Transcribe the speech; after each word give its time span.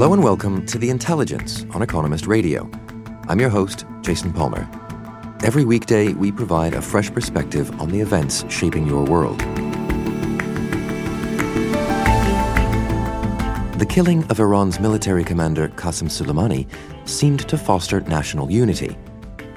Hello 0.00 0.14
and 0.14 0.24
welcome 0.24 0.64
to 0.64 0.78
The 0.78 0.88
Intelligence 0.88 1.66
on 1.74 1.82
Economist 1.82 2.26
Radio. 2.26 2.70
I'm 3.28 3.38
your 3.38 3.50
host, 3.50 3.84
Jason 4.00 4.32
Palmer. 4.32 4.66
Every 5.44 5.66
weekday, 5.66 6.14
we 6.14 6.32
provide 6.32 6.72
a 6.72 6.80
fresh 6.80 7.12
perspective 7.12 7.78
on 7.78 7.90
the 7.90 8.00
events 8.00 8.42
shaping 8.48 8.86
your 8.86 9.04
world. 9.04 9.38
The 13.78 13.86
killing 13.86 14.24
of 14.30 14.40
Iran's 14.40 14.80
military 14.80 15.22
commander 15.22 15.68
Qasem 15.68 16.08
Soleimani 16.08 16.66
seemed 17.06 17.46
to 17.46 17.58
foster 17.58 18.00
national 18.00 18.50
unity. 18.50 18.96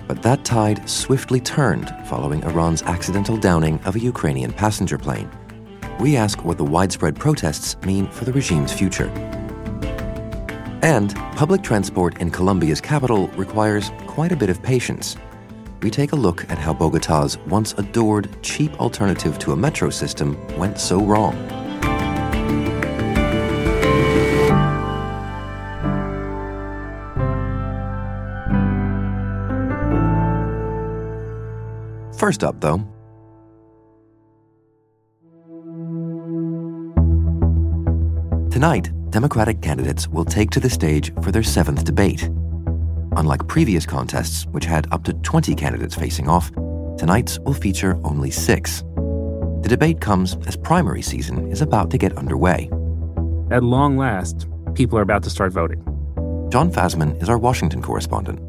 But 0.09 0.21
that 0.23 0.43
tide 0.43 0.89
swiftly 0.89 1.39
turned 1.39 1.95
following 2.05 2.43
Iran's 2.43 2.81
accidental 2.83 3.37
downing 3.37 3.79
of 3.85 3.95
a 3.95 3.99
Ukrainian 4.01 4.51
passenger 4.51 4.97
plane. 4.97 5.31
We 6.01 6.17
ask 6.17 6.43
what 6.43 6.57
the 6.57 6.65
widespread 6.65 7.15
protests 7.15 7.77
mean 7.85 8.07
for 8.07 8.25
the 8.25 8.33
regime's 8.33 8.73
future. 8.73 9.09
And 10.83 11.15
public 11.37 11.63
transport 11.63 12.17
in 12.17 12.29
Colombia's 12.29 12.81
capital 12.81 13.27
requires 13.37 13.89
quite 14.05 14.33
a 14.33 14.35
bit 14.35 14.49
of 14.49 14.61
patience. 14.61 15.15
We 15.81 15.89
take 15.89 16.11
a 16.11 16.15
look 16.17 16.43
at 16.51 16.57
how 16.57 16.73
Bogota's 16.73 17.37
once 17.47 17.73
adored 17.77 18.29
cheap 18.43 18.77
alternative 18.81 19.39
to 19.39 19.53
a 19.53 19.55
metro 19.55 19.89
system 19.89 20.37
went 20.57 20.77
so 20.77 21.01
wrong. 21.01 21.35
First 32.17 32.43
up, 32.43 32.59
though, 32.59 32.85
Tonight, 38.51 38.91
Democratic 39.13 39.61
candidates 39.61 40.07
will 40.07 40.25
take 40.25 40.49
to 40.49 40.59
the 40.59 40.71
stage 40.71 41.13
for 41.21 41.31
their 41.31 41.43
seventh 41.43 41.83
debate. 41.83 42.23
Unlike 43.15 43.47
previous 43.47 43.85
contests, 43.85 44.47
which 44.47 44.65
had 44.65 44.91
up 44.91 45.03
to 45.03 45.13
20 45.13 45.53
candidates 45.53 45.93
facing 45.93 46.27
off, 46.27 46.51
tonight's 46.97 47.37
will 47.41 47.53
feature 47.53 47.99
only 48.03 48.31
six. 48.31 48.81
The 49.61 49.69
debate 49.69 50.01
comes 50.01 50.35
as 50.47 50.57
primary 50.57 51.03
season 51.03 51.51
is 51.51 51.61
about 51.61 51.91
to 51.91 51.99
get 51.99 52.17
underway. 52.17 52.71
At 53.51 53.63
long 53.63 53.97
last, 53.97 54.47
people 54.73 54.97
are 54.97 55.03
about 55.03 55.21
to 55.25 55.29
start 55.29 55.53
voting. 55.53 55.83
John 56.51 56.71
Fasman 56.71 57.21
is 57.21 57.29
our 57.29 57.37
Washington 57.37 57.83
correspondent. 57.83 58.39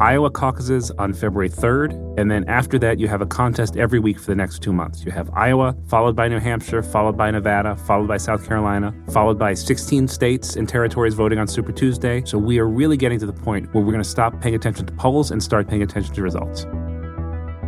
Iowa 0.00 0.28
caucuses 0.28 0.90
on 0.92 1.12
February 1.12 1.48
3rd, 1.48 2.18
and 2.18 2.28
then 2.28 2.44
after 2.48 2.80
that, 2.80 2.98
you 2.98 3.06
have 3.06 3.20
a 3.20 3.26
contest 3.26 3.76
every 3.76 4.00
week 4.00 4.18
for 4.18 4.26
the 4.26 4.34
next 4.34 4.60
two 4.60 4.72
months. 4.72 5.04
You 5.04 5.12
have 5.12 5.30
Iowa, 5.34 5.76
followed 5.86 6.16
by 6.16 6.26
New 6.26 6.40
Hampshire, 6.40 6.82
followed 6.82 7.16
by 7.16 7.30
Nevada, 7.30 7.76
followed 7.76 8.08
by 8.08 8.16
South 8.16 8.44
Carolina, 8.44 8.92
followed 9.10 9.38
by 9.38 9.54
16 9.54 10.08
states 10.08 10.56
and 10.56 10.68
territories 10.68 11.14
voting 11.14 11.38
on 11.38 11.46
Super 11.46 11.70
Tuesday. 11.70 12.22
So 12.24 12.38
we 12.38 12.58
are 12.58 12.66
really 12.66 12.96
getting 12.96 13.20
to 13.20 13.26
the 13.26 13.32
point 13.32 13.72
where 13.72 13.84
we're 13.84 13.92
going 13.92 14.02
to 14.02 14.08
stop 14.08 14.40
paying 14.40 14.56
attention 14.56 14.84
to 14.86 14.92
polls 14.94 15.30
and 15.30 15.40
start 15.40 15.68
paying 15.68 15.82
attention 15.82 16.12
to 16.14 16.22
results. 16.22 16.64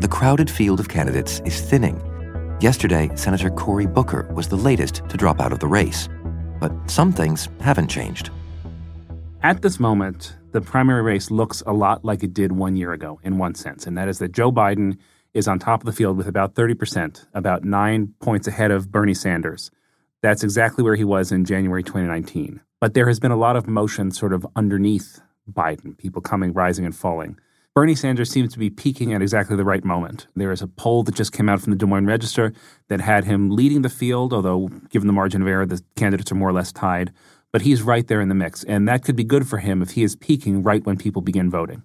The 0.00 0.08
crowded 0.10 0.50
field 0.50 0.80
of 0.80 0.88
candidates 0.88 1.40
is 1.44 1.60
thinning. 1.60 2.02
Yesterday, 2.60 3.08
Senator 3.14 3.50
Cory 3.50 3.86
Booker 3.86 4.28
was 4.34 4.48
the 4.48 4.56
latest 4.56 5.02
to 5.08 5.16
drop 5.16 5.40
out 5.40 5.52
of 5.52 5.60
the 5.60 5.68
race. 5.68 6.08
But 6.58 6.72
some 6.90 7.12
things 7.12 7.48
haven't 7.60 7.88
changed. 7.88 8.30
At 9.42 9.62
this 9.62 9.78
moment, 9.78 10.34
the 10.56 10.62
primary 10.62 11.02
race 11.02 11.30
looks 11.30 11.62
a 11.66 11.72
lot 11.74 12.02
like 12.02 12.22
it 12.22 12.32
did 12.32 12.52
one 12.52 12.76
year 12.76 12.94
ago 12.94 13.20
in 13.22 13.36
one 13.36 13.54
sense, 13.54 13.86
and 13.86 13.98
that 13.98 14.08
is 14.08 14.20
that 14.20 14.32
Joe 14.32 14.50
Biden 14.50 14.96
is 15.34 15.46
on 15.46 15.58
top 15.58 15.82
of 15.82 15.84
the 15.84 15.92
field 15.92 16.16
with 16.16 16.26
about 16.26 16.54
30%, 16.54 17.26
about 17.34 17.62
nine 17.62 18.14
points 18.20 18.48
ahead 18.48 18.70
of 18.70 18.90
Bernie 18.90 19.12
Sanders. 19.12 19.70
That's 20.22 20.42
exactly 20.42 20.82
where 20.82 20.94
he 20.94 21.04
was 21.04 21.30
in 21.30 21.44
January 21.44 21.82
2019. 21.82 22.62
But 22.80 22.94
there 22.94 23.06
has 23.06 23.20
been 23.20 23.32
a 23.32 23.36
lot 23.36 23.56
of 23.56 23.68
motion 23.68 24.10
sort 24.10 24.32
of 24.32 24.46
underneath 24.56 25.20
Biden, 25.46 25.98
people 25.98 26.22
coming, 26.22 26.54
rising, 26.54 26.86
and 26.86 26.96
falling. 26.96 27.38
Bernie 27.74 27.94
Sanders 27.94 28.30
seems 28.30 28.54
to 28.54 28.58
be 28.58 28.70
peaking 28.70 29.12
at 29.12 29.20
exactly 29.20 29.56
the 29.56 29.64
right 29.64 29.84
moment. 29.84 30.26
There 30.34 30.52
is 30.52 30.62
a 30.62 30.66
poll 30.66 31.02
that 31.02 31.14
just 31.14 31.34
came 31.34 31.50
out 31.50 31.60
from 31.60 31.72
the 31.72 31.76
Des 31.76 31.84
Moines 31.84 32.06
Register 32.06 32.54
that 32.88 33.02
had 33.02 33.26
him 33.26 33.50
leading 33.50 33.82
the 33.82 33.90
field, 33.90 34.32
although 34.32 34.68
given 34.88 35.06
the 35.06 35.12
margin 35.12 35.42
of 35.42 35.48
error, 35.48 35.66
the 35.66 35.82
candidates 35.96 36.32
are 36.32 36.36
more 36.36 36.48
or 36.48 36.54
less 36.54 36.72
tied 36.72 37.12
but 37.52 37.62
he's 37.62 37.82
right 37.82 38.06
there 38.06 38.20
in 38.20 38.28
the 38.28 38.34
mix. 38.34 38.64
And 38.64 38.88
that 38.88 39.04
could 39.04 39.16
be 39.16 39.24
good 39.24 39.48
for 39.48 39.58
him 39.58 39.82
if 39.82 39.92
he 39.92 40.02
is 40.02 40.16
peaking 40.16 40.62
right 40.62 40.84
when 40.84 40.96
people 40.96 41.22
begin 41.22 41.50
voting. 41.50 41.82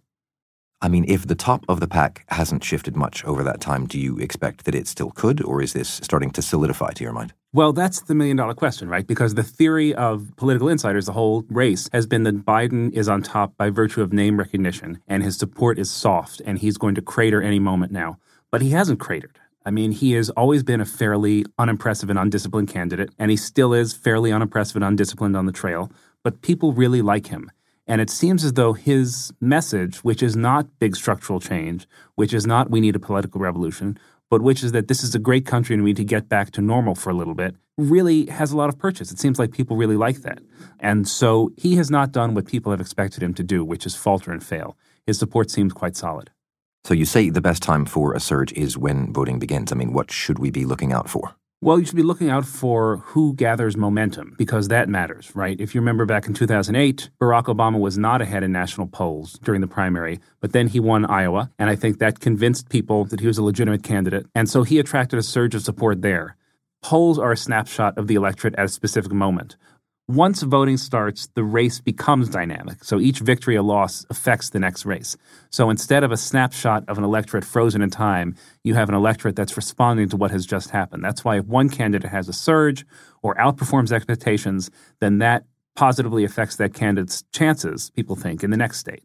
I 0.84 0.90
mean, 0.90 1.06
if 1.08 1.28
the 1.28 1.36
top 1.36 1.64
of 1.70 1.80
the 1.80 1.88
pack 1.88 2.26
hasn't 2.30 2.64
shifted 2.64 2.96
much 2.96 3.24
over 3.24 3.44
that 3.44 3.62
time, 3.62 3.86
do 3.86 4.00
you 4.00 4.18
expect 4.18 4.66
that 4.66 4.74
it 4.74 4.88
still 4.88 5.12
could, 5.12 5.44
or 5.44 5.62
is 5.62 5.74
this 5.74 6.00
starting 6.02 6.32
to 6.32 6.42
solidify 6.42 6.94
to 6.94 7.04
your 7.04 7.14
mind? 7.14 7.34
Well, 7.54 7.72
that's 7.72 8.02
the 8.02 8.16
million 8.16 8.38
dollar 8.38 8.56
question, 8.56 8.90
right? 8.90 9.06
Because 9.06 9.36
the 9.36 9.44
theory 9.44 9.94
of 9.94 10.32
political 10.38 10.70
insiders, 10.70 11.06
the 11.06 11.12
whole 11.12 11.44
race, 11.50 11.88
has 11.94 12.08
been 12.08 12.24
that 12.24 12.46
Biden 12.46 12.92
is 12.94 13.08
on 13.08 13.22
top 13.22 13.56
by 13.58 13.70
virtue 13.70 14.02
of 14.02 14.12
name 14.12 14.40
recognition 14.40 15.00
and 15.08 15.22
his 15.22 15.38
support 15.38 15.78
is 15.78 15.92
soft 15.92 16.42
and 16.46 16.58
he's 16.58 16.78
going 16.78 16.96
to 16.96 17.02
crater 17.02 17.44
any 17.44 17.60
moment 17.60 17.92
now. 17.92 18.18
But 18.50 18.62
he 18.62 18.72
hasn't 18.72 19.00
cratered. 19.00 19.41
I 19.64 19.72
mean, 19.72 19.92
he 19.92 20.14
has 20.14 20.30
always 20.32 20.64
been 20.64 20.82
a 20.82 20.86
fairly 20.86 21.46
unimpressive 21.58 22.10
and 22.10 22.18
undisciplined 22.18 22.70
candidate, 22.70 23.12
and 23.20 23.30
he 23.30 23.38
still 23.38 23.74
is 23.74 23.94
fairly 23.94 24.32
unimpressive 24.32 24.76
and 24.76 24.86
undisciplined 24.86 25.38
on 25.38 25.46
the 25.46 25.52
trail, 25.52 25.92
but 26.24 26.42
people 26.42 26.74
really 26.74 27.02
like 27.02 27.28
him. 27.28 27.52
And 27.88 28.02
it 28.02 28.10
seems 28.10 28.44
as 28.44 28.54
though 28.54 28.74
his 28.74 29.34
message, 29.40 29.98
which 29.98 30.24
is 30.24 30.36
not 30.36 30.68
big 30.80 30.96
structural 30.96 31.40
change, 31.40 31.88
which 32.16 32.34
is 32.34 32.48
not 32.48 32.72
we 32.72 32.80
need 32.80 32.96
a 32.96 33.00
political 33.00 33.42
revolution, 33.42 34.00
but 34.30 34.42
which 34.42 34.64
is 34.64 34.72
that 34.72 34.88
this 34.88 35.04
is 35.04 35.14
a 35.14 35.20
great 35.20 35.46
country 35.46 35.74
and 35.76 35.84
we 35.84 35.90
need 35.90 35.98
to 35.98 36.06
get 36.06 36.30
back 36.30 36.52
to 36.52 36.62
normal 36.62 36.96
for 36.96 37.10
a 37.10 37.14
little 37.14 37.34
bit, 37.34 37.56
really 37.78 38.28
has 38.28 38.52
a 38.52 38.58
lot 38.58 38.70
of 38.70 38.80
purchase. 38.80 39.12
It 39.12 39.20
seems 39.20 39.38
like 39.38 39.52
people 39.52 39.76
really 39.76 39.98
like 39.98 40.22
that. 40.22 40.40
And 40.80 41.08
so 41.08 41.52
he 41.58 41.76
has 41.76 41.92
not 41.92 42.12
done 42.12 42.34
what 42.34 42.46
people 42.46 42.72
have 42.72 42.82
expected 42.82 43.22
him 43.22 43.34
to 43.36 43.44
do, 43.44 43.66
which 43.66 43.86
is 43.86 43.96
falter 43.96 44.32
and 44.32 44.44
fail. 44.44 44.78
His 45.06 45.20
support 45.20 45.52
seems 45.52 45.74
quite 45.74 45.96
solid. 45.96 46.32
So 46.84 46.94
you 46.96 47.06
say 47.06 47.30
the 47.30 47.42
best 47.42 47.62
time 47.62 47.86
for 47.86 48.14
a 48.14 48.20
surge 48.20 48.52
is 48.54 48.78
when 48.78 49.14
voting 49.14 49.38
begins. 49.38 49.72
I 49.72 49.76
mean, 49.76 49.94
what 49.94 50.12
should 50.12 50.40
we 50.40 50.50
be 50.50 50.66
looking 50.66 50.92
out 50.92 51.10
for? 51.10 51.36
Well, 51.64 51.78
you 51.78 51.86
should 51.86 51.96
be 51.96 52.02
looking 52.02 52.32
out 52.32 52.44
for 52.44 52.98
who 52.98 53.36
gathers 53.36 53.78
momentum 53.78 54.34
because 54.36 54.70
that 54.70 54.90
matters, 54.90 55.32
right? 55.36 55.62
If 55.62 55.76
you 55.76 55.82
remember 55.82 56.08
back 56.08 56.26
in 56.26 56.34
2008, 56.34 57.12
Barack 57.22 57.44
Obama 57.44 57.80
was 57.80 58.00
not 58.00 58.20
ahead 58.20 58.42
in 58.42 58.52
national 58.52 58.88
polls 58.88 59.38
during 59.44 59.62
the 59.62 59.68
primary, 59.68 60.20
but 60.40 60.54
then 60.54 60.70
he 60.70 60.80
won 60.80 61.06
Iowa, 61.06 61.52
and 61.60 61.70
I 61.70 61.76
think 61.76 62.00
that 62.00 62.20
convinced 62.20 62.70
people 62.70 63.06
that 63.06 63.20
he 63.20 63.28
was 63.28 63.38
a 63.38 63.44
legitimate 63.44 63.84
candidate, 63.84 64.26
and 64.34 64.50
so 64.50 64.64
he 64.64 64.80
attracted 64.80 65.20
a 65.20 65.24
surge 65.24 65.54
of 65.54 65.62
support 65.62 66.02
there. 66.02 66.36
Polls 66.82 67.20
are 67.20 67.32
a 67.32 67.38
snapshot 67.38 67.96
of 67.96 68.08
the 68.08 68.16
electorate 68.16 68.56
at 68.56 68.66
a 68.66 68.70
specific 68.70 69.12
moment. 69.12 69.56
Once 70.12 70.42
voting 70.42 70.76
starts, 70.76 71.28
the 71.36 71.44
race 71.44 71.80
becomes 71.80 72.28
dynamic. 72.28 72.84
So 72.84 73.00
each 73.00 73.20
victory 73.20 73.56
or 73.56 73.62
loss 73.62 74.06
affects 74.10 74.50
the 74.50 74.60
next 74.60 74.86
race. 74.86 75.16
So 75.52 75.70
instead 75.70 76.04
of 76.04 76.12
a 76.12 76.18
snapshot 76.18 76.84
of 76.90 76.98
an 76.98 77.06
electorate 77.06 77.46
frozen 77.46 77.82
in 77.82 77.90
time, 77.90 78.36
you 78.66 78.74
have 78.74 78.90
an 78.90 78.96
electorate 78.96 79.38
that's 79.38 79.56
responding 79.56 80.10
to 80.10 80.18
what 80.18 80.32
has 80.32 80.46
just 80.46 80.72
happened. 80.72 81.02
That's 81.02 81.24
why 81.24 81.38
if 81.38 81.46
one 81.46 81.70
candidate 81.70 82.12
has 82.12 82.28
a 82.28 82.34
surge 82.34 82.86
or 83.22 83.36
outperforms 83.36 83.94
expectations, 83.94 84.70
then 85.00 85.20
that 85.20 85.46
positively 85.78 86.26
affects 86.26 86.58
that 86.58 86.74
candidate's 86.74 87.24
chances, 87.32 87.90
people 87.92 88.18
think, 88.18 88.44
in 88.44 88.52
the 88.52 88.58
next 88.58 88.80
state. 88.80 89.04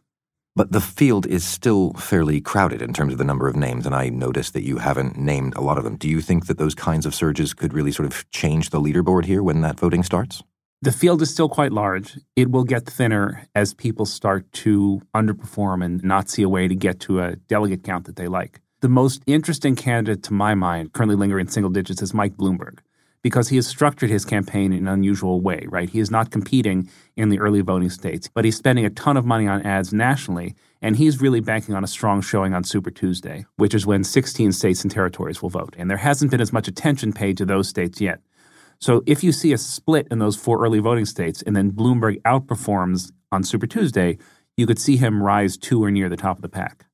But 0.56 0.72
the 0.72 0.80
field 0.80 1.24
is 1.24 1.44
still 1.44 1.92
fairly 1.92 2.40
crowded 2.40 2.82
in 2.82 2.92
terms 2.92 3.12
of 3.12 3.18
the 3.18 3.24
number 3.24 3.46
of 3.46 3.54
names, 3.54 3.86
and 3.86 3.94
I 3.94 4.08
noticed 4.08 4.54
that 4.54 4.64
you 4.64 4.78
haven't 4.78 5.16
named 5.16 5.54
a 5.54 5.60
lot 5.60 5.78
of 5.78 5.84
them. 5.84 5.94
Do 5.94 6.08
you 6.08 6.20
think 6.20 6.46
that 6.46 6.58
those 6.58 6.74
kinds 6.74 7.06
of 7.06 7.14
surges 7.14 7.54
could 7.54 7.72
really 7.72 7.92
sort 7.92 8.06
of 8.06 8.28
change 8.32 8.70
the 8.70 8.80
leaderboard 8.80 9.26
here 9.26 9.44
when 9.44 9.60
that 9.60 9.78
voting 9.78 10.02
starts? 10.02 10.42
The 10.82 10.92
field 10.92 11.22
is 11.22 11.30
still 11.30 11.48
quite 11.48 11.72
large. 11.72 12.18
It 12.36 12.50
will 12.50 12.64
get 12.64 12.84
thinner 12.84 13.48
as 13.54 13.72
people 13.72 14.04
start 14.04 14.52
to 14.52 15.00
underperform 15.14 15.82
and 15.82 16.04
not 16.04 16.28
see 16.28 16.42
a 16.42 16.50
way 16.50 16.68
to 16.68 16.74
get 16.74 17.00
to 17.00 17.20
a 17.20 17.36
delegate 17.36 17.82
count 17.82 18.04
that 18.04 18.16
they 18.16 18.28
like. 18.28 18.60
The 18.80 18.90
most 18.90 19.22
interesting 19.26 19.74
candidate 19.74 20.22
to 20.24 20.34
my 20.34 20.54
mind, 20.54 20.92
currently 20.92 21.16
lingering 21.16 21.46
in 21.46 21.50
single 21.50 21.70
digits, 21.70 22.02
is 22.02 22.12
Mike 22.12 22.36
Bloomberg, 22.36 22.80
because 23.22 23.48
he 23.48 23.56
has 23.56 23.66
structured 23.66 24.10
his 24.10 24.26
campaign 24.26 24.70
in 24.70 24.86
an 24.86 24.92
unusual 24.92 25.40
way, 25.40 25.64
right? 25.70 25.88
He 25.88 25.98
is 25.98 26.10
not 26.10 26.30
competing 26.30 26.90
in 27.16 27.30
the 27.30 27.40
early 27.40 27.62
voting 27.62 27.88
states, 27.88 28.28
but 28.32 28.44
he's 28.44 28.56
spending 28.56 28.84
a 28.84 28.90
ton 28.90 29.16
of 29.16 29.24
money 29.24 29.48
on 29.48 29.62
ads 29.62 29.94
nationally, 29.94 30.54
and 30.82 30.96
he's 30.96 31.22
really 31.22 31.40
banking 31.40 31.74
on 31.74 31.84
a 31.84 31.88
strong 31.88 32.20
showing 32.20 32.52
on 32.52 32.64
Super 32.64 32.90
Tuesday, 32.90 33.46
which 33.56 33.74
is 33.74 33.86
when 33.86 34.04
16 34.04 34.52
states 34.52 34.82
and 34.82 34.90
territories 34.90 35.40
will 35.40 35.48
vote. 35.48 35.74
And 35.78 35.90
there 35.90 35.96
hasn't 35.96 36.30
been 36.30 36.42
as 36.42 36.52
much 36.52 36.68
attention 36.68 37.14
paid 37.14 37.38
to 37.38 37.46
those 37.46 37.66
states 37.66 37.98
yet. 37.98 38.20
So 38.80 39.02
if 39.06 39.24
you 39.24 39.32
see 39.32 39.52
a 39.52 39.58
split 39.58 40.08
in 40.10 40.18
those 40.18 40.36
four 40.36 40.64
early 40.64 40.78
voting 40.78 41.06
states 41.06 41.42
and 41.42 41.56
then 41.56 41.72
Bloomberg 41.72 42.20
outperforms 42.22 43.12
on 43.32 43.42
Super 43.42 43.66
Tuesday, 43.66 44.18
you 44.56 44.66
could 44.66 44.78
see 44.78 44.96
him 44.96 45.22
rise 45.22 45.56
to 45.58 45.82
or 45.82 45.90
near 45.90 46.08
the 46.08 46.16
top 46.16 46.38
of 46.38 46.42
the 46.42 46.48
pack. 46.48 46.86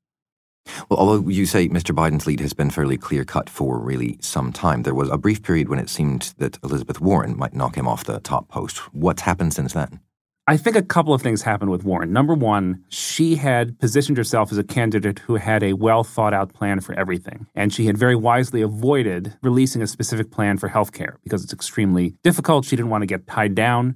Well, 0.89 0.99
although 0.99 1.29
you 1.29 1.45
say 1.47 1.69
Mr. 1.69 1.95
Biden's 1.95 2.27
lead 2.27 2.41
has 2.41 2.53
been 2.53 2.71
fairly 2.71 2.97
clear 2.97 3.25
cut 3.25 3.51
for 3.51 3.81
really 3.81 4.17
some 4.21 4.53
time, 4.53 4.83
there 4.83 4.95
was 4.95 5.11
a 5.11 5.19
brief 5.19 5.43
period 5.43 5.69
when 5.69 5.81
it 5.81 5.89
seemed 5.89 6.35
that 6.39 6.59
Elizabeth 6.63 7.01
Warren 7.01 7.37
might 7.37 7.55
knock 7.55 7.77
him 7.77 7.89
off 7.89 8.05
the 8.05 8.21
top 8.21 8.49
post. 8.49 8.79
What's 8.95 9.23
happened 9.23 9.55
since 9.55 9.73
then? 9.73 10.01
I 10.49 10.57
think 10.57 10.75
a 10.75 10.83
couple 10.83 11.15
of 11.15 11.23
things 11.23 11.43
happened 11.43 11.71
with 11.71 11.85
Warren. 11.85 12.13
Number 12.13 12.35
one, 12.35 12.83
she 12.89 13.37
had 13.37 13.79
positioned 13.79 14.19
herself 14.19 14.51
as 14.51 14.59
a 14.59 14.65
candidate 14.65 15.21
who 15.21 15.37
had 15.37 15.63
a 15.63 15.75
well 15.75 16.03
thought 16.03 16.35
out 16.35 16.53
plan 16.53 16.81
for 16.81 16.95
everything. 16.95 17.47
And 17.55 17.73
she 17.73 17.87
had 17.87 17.97
very 17.97 18.17
wisely 18.17 18.61
avoided 18.61 19.35
releasing 19.41 19.83
a 19.83 19.87
specific 19.87 20.33
plan 20.33 20.59
for 20.59 20.69
healthcare 20.69 21.15
because 21.23 21.45
it's 21.45 21.53
extremely 21.53 22.17
difficult. 22.25 22.65
She 22.65 22.75
didn't 22.75 22.91
want 22.91 23.03
to 23.03 23.07
get 23.07 23.29
tied 23.29 23.55
down. 23.55 23.95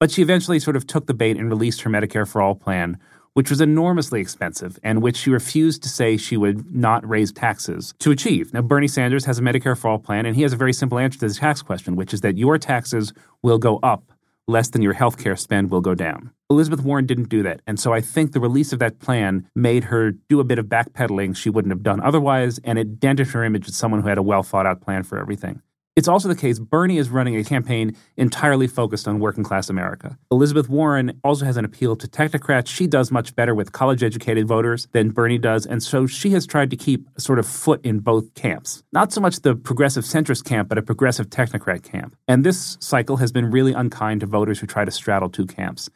But 0.00 0.10
she 0.10 0.22
eventually 0.22 0.58
sort 0.58 0.74
of 0.74 0.88
took 0.88 1.06
the 1.06 1.14
bait 1.14 1.36
and 1.36 1.48
released 1.48 1.82
her 1.82 1.90
Medicare 1.90 2.28
for 2.28 2.42
All 2.42 2.56
plan, 2.56 2.98
which 3.34 3.48
was 3.48 3.60
enormously 3.60 4.20
expensive 4.20 4.80
and 4.82 5.02
which 5.02 5.16
she 5.16 5.30
refused 5.30 5.84
to 5.84 5.88
say 5.88 6.16
she 6.16 6.36
would 6.36 6.74
not 6.74 7.08
raise 7.08 7.30
taxes 7.30 7.94
to 8.00 8.10
achieve. 8.10 8.52
Now, 8.52 8.62
Bernie 8.62 8.88
Sanders 8.88 9.24
has 9.26 9.38
a 9.38 9.42
Medicare 9.42 9.78
for 9.78 9.88
All 9.88 9.98
plan, 10.00 10.26
and 10.26 10.34
he 10.34 10.42
has 10.42 10.52
a 10.52 10.56
very 10.56 10.72
simple 10.72 10.98
answer 10.98 11.20
to 11.20 11.28
the 11.28 11.34
tax 11.34 11.62
question, 11.62 11.94
which 11.94 12.12
is 12.12 12.22
that 12.22 12.36
your 12.36 12.58
taxes 12.58 13.12
will 13.40 13.58
go 13.58 13.78
up 13.84 14.12
less 14.48 14.68
than 14.70 14.82
your 14.82 14.94
healthcare 14.94 15.38
spend 15.38 15.70
will 15.70 15.80
go 15.80 15.94
down. 15.94 16.30
Elizabeth 16.48 16.82
Warren 16.82 17.06
didn't 17.06 17.28
do 17.28 17.42
that. 17.42 17.60
And 17.66 17.80
so 17.80 17.92
I 17.92 18.00
think 18.00 18.32
the 18.32 18.40
release 18.40 18.72
of 18.72 18.78
that 18.78 19.00
plan 19.00 19.48
made 19.54 19.84
her 19.84 20.12
do 20.12 20.38
a 20.38 20.44
bit 20.44 20.58
of 20.58 20.66
backpedaling 20.66 21.36
she 21.36 21.50
wouldn't 21.50 21.72
have 21.72 21.82
done 21.82 22.00
otherwise, 22.00 22.60
and 22.62 22.78
it 22.78 23.00
dented 23.00 23.28
her 23.28 23.42
image 23.42 23.68
as 23.68 23.76
someone 23.76 24.02
who 24.02 24.08
had 24.08 24.18
a 24.18 24.22
well 24.22 24.42
thought 24.42 24.66
out 24.66 24.80
plan 24.80 25.02
for 25.02 25.18
everything. 25.18 25.62
It's 25.96 26.08
also 26.08 26.28
the 26.28 26.36
case 26.36 26.58
Bernie 26.58 26.98
is 26.98 27.08
running 27.08 27.36
a 27.36 27.42
campaign 27.42 27.96
entirely 28.18 28.66
focused 28.66 29.08
on 29.08 29.18
working 29.18 29.42
class 29.42 29.70
America. 29.70 30.18
Elizabeth 30.30 30.68
Warren 30.68 31.18
also 31.24 31.46
has 31.46 31.56
an 31.56 31.64
appeal 31.64 31.96
to 31.96 32.06
technocrats. 32.06 32.66
She 32.66 32.86
does 32.86 33.10
much 33.10 33.34
better 33.34 33.54
with 33.54 33.72
college 33.72 34.02
educated 34.02 34.46
voters 34.46 34.88
than 34.92 35.08
Bernie 35.08 35.38
does, 35.38 35.64
and 35.64 35.82
so 35.82 36.06
she 36.06 36.30
has 36.32 36.46
tried 36.46 36.68
to 36.68 36.76
keep 36.76 37.08
a 37.16 37.20
sort 37.22 37.38
of 37.38 37.46
foot 37.46 37.82
in 37.82 38.00
both 38.00 38.34
camps. 38.34 38.82
Not 38.92 39.10
so 39.10 39.22
much 39.22 39.40
the 39.40 39.54
progressive 39.54 40.04
centrist 40.04 40.44
camp, 40.44 40.68
but 40.68 40.76
a 40.76 40.82
progressive 40.82 41.30
technocrat 41.30 41.82
camp. 41.82 42.14
And 42.28 42.44
this 42.44 42.76
cycle 42.78 43.16
has 43.16 43.32
been 43.32 43.50
really 43.50 43.72
unkind 43.72 44.20
to 44.20 44.26
voters 44.26 44.58
who 44.60 44.66
try 44.66 44.84
to 44.84 44.90
straddle 44.90 45.30
two 45.30 45.46
camps. 45.46 45.88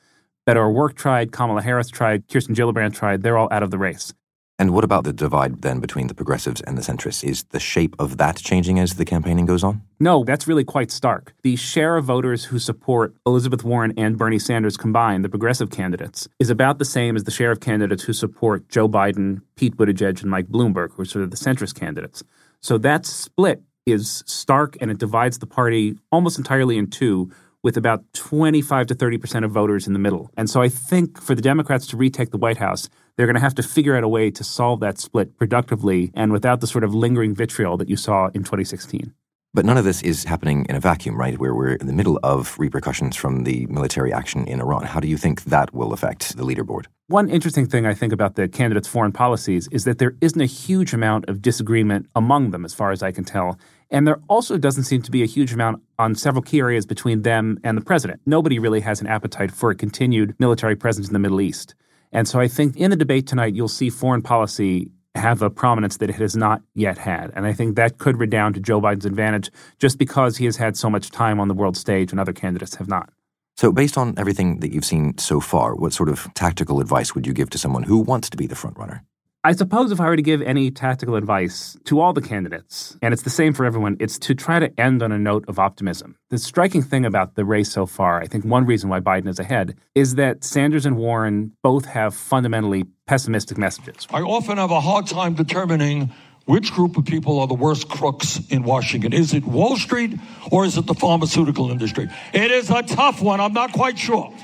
Beto 0.48 0.66
O'Rourke 0.66 0.96
tried, 0.96 1.30
Kamala 1.30 1.60
Harris 1.60 1.90
tried, 1.90 2.26
Kirsten 2.26 2.54
Gillibrand 2.54 2.94
tried. 2.94 3.22
They're 3.22 3.36
all 3.36 3.48
out 3.52 3.62
of 3.62 3.70
the 3.70 3.76
race. 3.76 4.14
And 4.60 4.74
what 4.74 4.84
about 4.84 5.04
the 5.04 5.14
divide 5.14 5.62
then 5.62 5.80
between 5.80 6.08
the 6.08 6.14
progressives 6.14 6.60
and 6.60 6.76
the 6.76 6.82
centrists? 6.82 7.24
Is 7.24 7.44
the 7.44 7.58
shape 7.58 7.96
of 7.98 8.18
that 8.18 8.36
changing 8.36 8.78
as 8.78 8.96
the 8.96 9.06
campaigning 9.06 9.46
goes 9.46 9.64
on? 9.64 9.80
No, 9.98 10.22
that's 10.22 10.46
really 10.46 10.64
quite 10.64 10.90
stark. 10.90 11.32
The 11.42 11.56
share 11.56 11.96
of 11.96 12.04
voters 12.04 12.44
who 12.44 12.58
support 12.58 13.14
Elizabeth 13.26 13.64
Warren 13.64 13.94
and 13.96 14.18
Bernie 14.18 14.38
Sanders 14.38 14.76
combined, 14.76 15.24
the 15.24 15.30
progressive 15.30 15.70
candidates, 15.70 16.28
is 16.38 16.50
about 16.50 16.78
the 16.78 16.84
same 16.84 17.16
as 17.16 17.24
the 17.24 17.30
share 17.30 17.50
of 17.50 17.60
candidates 17.60 18.02
who 18.02 18.12
support 18.12 18.68
Joe 18.68 18.86
Biden, 18.86 19.40
Pete 19.56 19.78
Buttigieg, 19.78 20.20
and 20.20 20.30
Mike 20.30 20.48
Bloomberg, 20.48 20.92
who 20.92 21.02
are 21.04 21.06
sort 21.06 21.24
of 21.24 21.30
the 21.30 21.38
centrist 21.38 21.74
candidates. 21.74 22.22
So 22.60 22.76
that 22.76 23.06
split 23.06 23.62
is 23.86 24.22
stark 24.26 24.76
and 24.82 24.90
it 24.90 24.98
divides 24.98 25.38
the 25.38 25.46
party 25.46 25.96
almost 26.12 26.36
entirely 26.36 26.76
in 26.76 26.88
two 26.88 27.32
with 27.62 27.76
about 27.76 28.04
25 28.14 28.86
to 28.86 28.94
30% 28.94 29.44
of 29.44 29.50
voters 29.50 29.86
in 29.86 29.92
the 29.92 29.98
middle. 29.98 30.30
And 30.36 30.48
so 30.48 30.62
I 30.62 30.68
think 30.68 31.20
for 31.20 31.34
the 31.34 31.42
Democrats 31.42 31.86
to 31.88 31.96
retake 31.96 32.30
the 32.30 32.38
White 32.38 32.56
House, 32.56 32.88
they're 33.16 33.26
going 33.26 33.34
to 33.34 33.40
have 33.40 33.54
to 33.56 33.62
figure 33.62 33.96
out 33.96 34.04
a 34.04 34.08
way 34.08 34.30
to 34.30 34.42
solve 34.42 34.80
that 34.80 34.98
split 34.98 35.36
productively 35.36 36.10
and 36.14 36.32
without 36.32 36.60
the 36.60 36.66
sort 36.66 36.84
of 36.84 36.94
lingering 36.94 37.34
vitriol 37.34 37.76
that 37.76 37.88
you 37.88 37.96
saw 37.96 38.26
in 38.28 38.44
2016. 38.44 39.12
But 39.52 39.64
none 39.64 39.76
of 39.76 39.84
this 39.84 40.00
is 40.02 40.22
happening 40.22 40.64
in 40.68 40.76
a 40.76 40.80
vacuum, 40.80 41.18
right? 41.18 41.36
Where 41.36 41.52
we're 41.52 41.74
in 41.74 41.88
the 41.88 41.92
middle 41.92 42.20
of 42.22 42.56
repercussions 42.56 43.16
from 43.16 43.42
the 43.42 43.66
military 43.66 44.12
action 44.12 44.46
in 44.46 44.60
Iran. 44.60 44.84
How 44.84 45.00
do 45.00 45.08
you 45.08 45.16
think 45.16 45.42
that 45.44 45.74
will 45.74 45.92
affect 45.92 46.36
the 46.36 46.44
leaderboard? 46.44 46.84
One 47.08 47.28
interesting 47.28 47.66
thing 47.66 47.84
I 47.84 47.92
think 47.92 48.12
about 48.12 48.36
the 48.36 48.46
candidates' 48.46 48.86
foreign 48.86 49.10
policies 49.10 49.68
is 49.72 49.82
that 49.84 49.98
there 49.98 50.14
isn't 50.20 50.40
a 50.40 50.46
huge 50.46 50.94
amount 50.94 51.28
of 51.28 51.42
disagreement 51.42 52.06
among 52.14 52.52
them, 52.52 52.64
as 52.64 52.72
far 52.72 52.92
as 52.92 53.02
I 53.02 53.10
can 53.10 53.24
tell. 53.24 53.58
And 53.90 54.06
there 54.06 54.20
also 54.28 54.56
doesn't 54.56 54.84
seem 54.84 55.02
to 55.02 55.10
be 55.10 55.22
a 55.22 55.26
huge 55.26 55.52
amount 55.52 55.82
on 55.98 56.14
several 56.14 56.42
key 56.42 56.60
areas 56.60 56.86
between 56.86 57.22
them 57.22 57.58
and 57.64 57.76
the 57.76 57.82
president. 57.82 58.20
Nobody 58.24 58.58
really 58.58 58.80
has 58.80 59.00
an 59.00 59.08
appetite 59.08 59.50
for 59.50 59.70
a 59.70 59.74
continued 59.74 60.34
military 60.38 60.76
presence 60.76 61.08
in 61.08 61.12
the 61.12 61.18
Middle 61.18 61.40
East. 61.40 61.74
And 62.12 62.28
so 62.28 62.40
I 62.40 62.48
think 62.48 62.76
in 62.76 62.90
the 62.90 62.96
debate 62.96 63.26
tonight, 63.26 63.54
you'll 63.54 63.68
see 63.68 63.90
foreign 63.90 64.22
policy 64.22 64.90
have 65.16 65.42
a 65.42 65.50
prominence 65.50 65.96
that 65.96 66.10
it 66.10 66.16
has 66.16 66.36
not 66.36 66.62
yet 66.74 66.98
had. 66.98 67.32
And 67.34 67.44
I 67.46 67.52
think 67.52 67.76
that 67.76 67.98
could 67.98 68.18
redound 68.18 68.54
to 68.54 68.60
Joe 68.60 68.80
Biden's 68.80 69.04
advantage 69.04 69.50
just 69.78 69.98
because 69.98 70.36
he 70.36 70.44
has 70.44 70.56
had 70.56 70.76
so 70.76 70.88
much 70.88 71.10
time 71.10 71.40
on 71.40 71.48
the 71.48 71.54
world 71.54 71.76
stage 71.76 72.12
and 72.12 72.20
other 72.20 72.32
candidates 72.32 72.76
have 72.76 72.88
not. 72.88 73.10
So, 73.56 73.72
based 73.72 73.98
on 73.98 74.14
everything 74.16 74.60
that 74.60 74.72
you've 74.72 74.84
seen 74.84 75.18
so 75.18 75.40
far, 75.40 75.74
what 75.74 75.92
sort 75.92 76.08
of 76.08 76.32
tactical 76.34 76.80
advice 76.80 77.14
would 77.14 77.26
you 77.26 77.32
give 77.32 77.50
to 77.50 77.58
someone 77.58 77.82
who 77.82 77.98
wants 77.98 78.30
to 78.30 78.36
be 78.36 78.46
the 78.46 78.54
frontrunner? 78.54 79.00
I 79.42 79.52
suppose 79.52 79.90
if 79.90 80.00
I 80.00 80.04
were 80.04 80.16
to 80.16 80.22
give 80.22 80.42
any 80.42 80.70
tactical 80.70 81.14
advice 81.14 81.74
to 81.84 81.98
all 81.98 82.12
the 82.12 82.20
candidates, 82.20 82.98
and 83.00 83.14
it's 83.14 83.22
the 83.22 83.30
same 83.30 83.54
for 83.54 83.64
everyone, 83.64 83.96
it's 83.98 84.18
to 84.18 84.34
try 84.34 84.58
to 84.58 84.78
end 84.78 85.02
on 85.02 85.12
a 85.12 85.18
note 85.18 85.46
of 85.48 85.58
optimism. 85.58 86.16
The 86.28 86.36
striking 86.36 86.82
thing 86.82 87.06
about 87.06 87.36
the 87.36 87.46
race 87.46 87.72
so 87.72 87.86
far, 87.86 88.20
I 88.20 88.26
think 88.26 88.44
one 88.44 88.66
reason 88.66 88.90
why 88.90 89.00
Biden 89.00 89.28
is 89.28 89.38
ahead, 89.38 89.78
is 89.94 90.16
that 90.16 90.44
Sanders 90.44 90.84
and 90.84 90.98
Warren 90.98 91.52
both 91.62 91.86
have 91.86 92.14
fundamentally 92.14 92.84
pessimistic 93.06 93.56
messages. 93.56 94.06
I 94.12 94.20
often 94.20 94.58
have 94.58 94.72
a 94.72 94.80
hard 94.82 95.06
time 95.06 95.32
determining 95.32 96.12
which 96.44 96.70
group 96.74 96.98
of 96.98 97.06
people 97.06 97.40
are 97.40 97.46
the 97.46 97.54
worst 97.54 97.88
crooks 97.88 98.40
in 98.50 98.62
Washington. 98.62 99.14
Is 99.14 99.32
it 99.32 99.46
Wall 99.46 99.78
Street 99.78 100.20
or 100.50 100.66
is 100.66 100.76
it 100.76 100.84
the 100.84 100.94
pharmaceutical 100.94 101.70
industry? 101.70 102.10
It 102.34 102.50
is 102.50 102.68
a 102.68 102.82
tough 102.82 103.22
one. 103.22 103.40
I'm 103.40 103.54
not 103.54 103.72
quite 103.72 103.98
sure. 103.98 104.34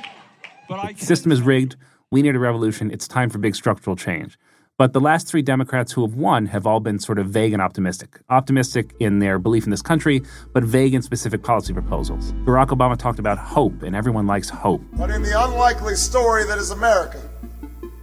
But 0.71 0.79
I 0.79 0.93
the 0.95 1.05
system 1.05 1.33
is 1.33 1.43
rigged. 1.43 1.77
We 2.11 2.23
need 2.23 2.35
a 2.35 2.39
revolution. 2.39 2.91
It's 2.91 3.07
time 3.07 3.29
for 3.29 3.37
big 3.37 3.55
structural 3.55 3.95
change. 3.95 4.39
But 4.79 4.93
the 4.93 5.01
last 5.01 5.27
three 5.27 5.41
Democrats 5.41 5.93
who 5.93 6.03
have 6.03 6.17
won 6.17 6.45
have 6.47 6.67
all 6.67 6.81
been 6.81 6.99
sort 6.99 7.19
of 7.19 7.29
vague 7.29 7.55
and 7.55 7.63
optimistic. 7.63 8.21
Optimistic 8.29 8.95
in 9.01 9.21
their 9.21 9.39
belief 9.39 9.65
in 9.65 9.71
this 9.71 9.81
country, 9.81 10.21
but 10.53 10.65
vague 10.65 10.93
in 10.93 11.01
specific 11.01 11.43
policy 11.43 11.73
proposals. 11.73 12.35
Barack 12.45 12.67
Obama 12.69 12.95
talked 12.95 13.19
about 13.19 13.39
hope, 13.39 13.83
and 13.83 13.97
everyone 13.97 14.27
likes 14.27 14.51
hope. 14.51 14.83
But 14.93 15.09
in 15.09 15.23
the 15.23 15.33
unlikely 15.45 15.95
story 15.95 16.45
that 16.45 16.59
is 16.59 16.73
America, 16.73 17.23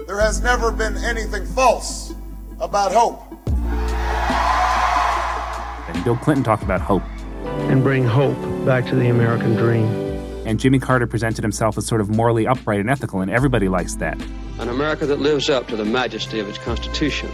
there 0.08 0.20
has 0.20 0.42
never 0.42 0.72
been 0.72 0.98
anything 0.98 1.46
false 1.46 2.16
about 2.60 2.92
hope. 2.92 3.22
And 5.90 6.04
Bill 6.04 6.18
Clinton 6.18 6.44
talked 6.44 6.64
about 6.64 6.82
hope. 6.82 7.04
And 7.70 7.84
bring 7.84 8.04
hope 8.04 8.40
back 8.66 8.88
to 8.88 8.96
the 8.96 9.10
American 9.10 9.54
dream. 9.56 10.03
And 10.46 10.60
Jimmy 10.60 10.80
Carter 10.80 11.08
presented 11.08 11.44
himself 11.44 11.78
as 11.78 11.86
sort 11.86 12.02
of 12.02 12.10
morally 12.10 12.48
upright 12.48 12.80
and 12.80 12.90
ethical, 12.90 13.22
and 13.22 13.32
everybody 13.32 13.70
likes 13.70 13.96
that. 13.96 14.22
An 14.60 14.70
America 14.70 15.06
that 15.06 15.20
lives 15.20 15.50
up 15.50 15.68
to 15.70 15.76
the 15.76 15.86
majesty 15.86 16.40
of 16.40 16.50
its 16.50 16.58
Constitution 16.58 17.30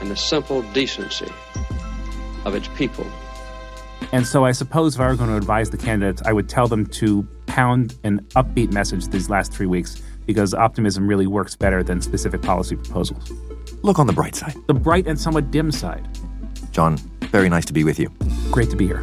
and 0.00 0.10
the 0.10 0.16
simple 0.16 0.62
decency 0.72 1.30
of 2.44 2.54
its 2.54 2.68
people. 2.76 3.06
And 4.12 4.26
so 4.26 4.44
I 4.44 4.52
suppose 4.52 4.94
if 4.94 5.00
I 5.00 5.08
were 5.08 5.16
going 5.16 5.30
to 5.30 5.36
advise 5.36 5.70
the 5.70 5.76
candidates, 5.76 6.22
I 6.24 6.32
would 6.32 6.48
tell 6.48 6.68
them 6.68 6.86
to 6.86 7.26
pound 7.46 7.96
an 8.04 8.20
upbeat 8.36 8.72
message 8.72 9.08
these 9.08 9.28
last 9.28 9.52
three 9.52 9.66
weeks 9.66 10.02
because 10.26 10.54
optimism 10.54 11.08
really 11.08 11.26
works 11.26 11.56
better 11.56 11.82
than 11.82 12.00
specific 12.00 12.42
policy 12.42 12.76
proposals. 12.76 13.30
Look 13.82 13.98
on 13.98 14.06
the 14.06 14.12
bright 14.12 14.34
side. 14.34 14.54
The 14.66 14.74
bright 14.74 15.06
and 15.06 15.18
somewhat 15.18 15.50
dim 15.50 15.72
side. 15.72 16.06
John, 16.72 16.96
very 17.30 17.48
nice 17.48 17.64
to 17.66 17.72
be 17.72 17.84
with 17.84 17.98
you. 17.98 18.10
Great 18.50 18.70
to 18.70 18.76
be 18.76 18.86
here. 18.86 19.02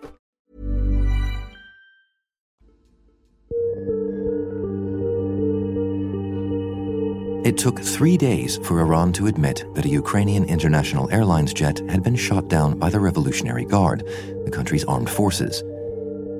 It 7.43 7.57
took 7.57 7.79
three 7.79 8.17
days 8.17 8.57
for 8.57 8.79
Iran 8.81 9.11
to 9.13 9.25
admit 9.25 9.65
that 9.73 9.85
a 9.85 9.89
Ukrainian 9.89 10.45
International 10.45 11.09
Airlines 11.09 11.55
jet 11.55 11.79
had 11.89 12.03
been 12.03 12.15
shot 12.15 12.47
down 12.49 12.77
by 12.77 12.91
the 12.91 12.99
Revolutionary 12.99 13.65
Guard, 13.65 14.05
the 14.45 14.51
country's 14.51 14.85
armed 14.85 15.09
forces. 15.09 15.63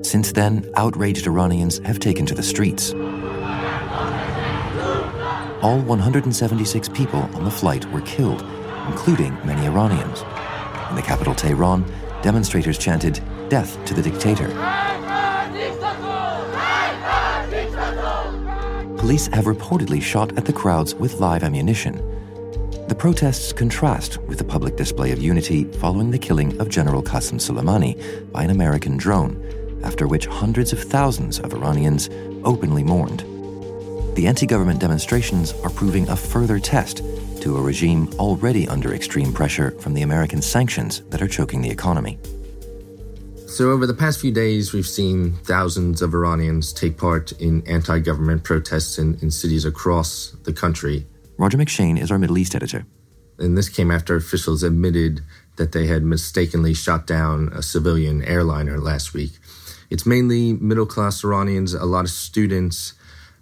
Since 0.06 0.30
then, 0.30 0.70
outraged 0.76 1.26
Iranians 1.26 1.78
have 1.78 1.98
taken 1.98 2.24
to 2.26 2.36
the 2.36 2.42
streets. 2.44 2.92
All 5.60 5.80
176 5.80 6.88
people 6.90 7.28
on 7.34 7.44
the 7.44 7.50
flight 7.50 7.84
were 7.90 8.02
killed, 8.02 8.42
including 8.86 9.34
many 9.44 9.66
Iranians. 9.66 10.22
In 10.90 10.94
the 10.94 11.02
capital 11.02 11.34
Tehran, 11.34 11.84
demonstrators 12.22 12.78
chanted, 12.78 13.20
Death 13.48 13.84
to 13.86 13.92
the 13.92 14.02
dictator. 14.02 14.91
Police 19.02 19.26
have 19.34 19.44
reportedly 19.44 20.00
shot 20.00 20.38
at 20.38 20.46
the 20.46 20.52
crowds 20.54 20.94
with 20.94 21.20
live 21.20 21.42
ammunition. 21.42 21.96
The 22.88 22.94
protests 22.94 23.52
contrast 23.52 24.16
with 24.22 24.38
the 24.38 24.44
public 24.44 24.76
display 24.76 25.12
of 25.12 25.20
unity 25.20 25.64
following 25.64 26.10
the 26.10 26.18
killing 26.18 26.58
of 26.58 26.70
General 26.70 27.02
Qasem 27.02 27.38
Soleimani 27.38 28.32
by 28.32 28.44
an 28.44 28.50
American 28.50 28.96
drone, 28.96 29.36
after 29.84 30.06
which 30.06 30.26
hundreds 30.26 30.72
of 30.72 30.82
thousands 30.82 31.38
of 31.38 31.52
Iranians 31.52 32.08
openly 32.44 32.82
mourned 32.82 33.24
the 34.14 34.26
anti 34.26 34.44
government 34.44 34.78
demonstrations 34.78 35.54
are 35.64 35.70
proving 35.70 36.06
a 36.08 36.16
further 36.16 36.58
test 36.58 36.98
to 37.40 37.56
a 37.56 37.62
regime 37.62 38.10
already 38.18 38.68
under 38.68 38.94
extreme 38.94 39.32
pressure 39.32 39.70
from 39.80 39.94
the 39.94 40.02
American 40.02 40.42
sanctions 40.42 41.00
that 41.08 41.22
are 41.22 41.28
choking 41.28 41.62
the 41.62 41.70
economy. 41.70 42.18
So, 43.52 43.70
over 43.70 43.86
the 43.86 43.92
past 43.92 44.18
few 44.18 44.32
days, 44.32 44.72
we've 44.72 44.86
seen 44.86 45.34
thousands 45.44 46.00
of 46.00 46.14
Iranians 46.14 46.72
take 46.72 46.96
part 46.96 47.32
in 47.32 47.62
anti 47.68 47.98
government 47.98 48.44
protests 48.44 48.96
in, 48.96 49.18
in 49.20 49.30
cities 49.30 49.66
across 49.66 50.34
the 50.44 50.54
country. 50.54 51.06
Roger 51.36 51.58
McShane 51.58 52.00
is 52.00 52.10
our 52.10 52.18
Middle 52.18 52.38
East 52.38 52.54
editor. 52.54 52.86
And 53.38 53.58
this 53.58 53.68
came 53.68 53.90
after 53.90 54.16
officials 54.16 54.62
admitted 54.62 55.20
that 55.56 55.72
they 55.72 55.86
had 55.86 56.02
mistakenly 56.02 56.72
shot 56.72 57.06
down 57.06 57.50
a 57.52 57.62
civilian 57.62 58.24
airliner 58.24 58.78
last 58.78 59.12
week. 59.12 59.32
It's 59.90 60.06
mainly 60.06 60.54
middle 60.54 60.86
class 60.86 61.22
Iranians, 61.22 61.74
a 61.74 61.84
lot 61.84 62.06
of 62.06 62.10
students, 62.10 62.94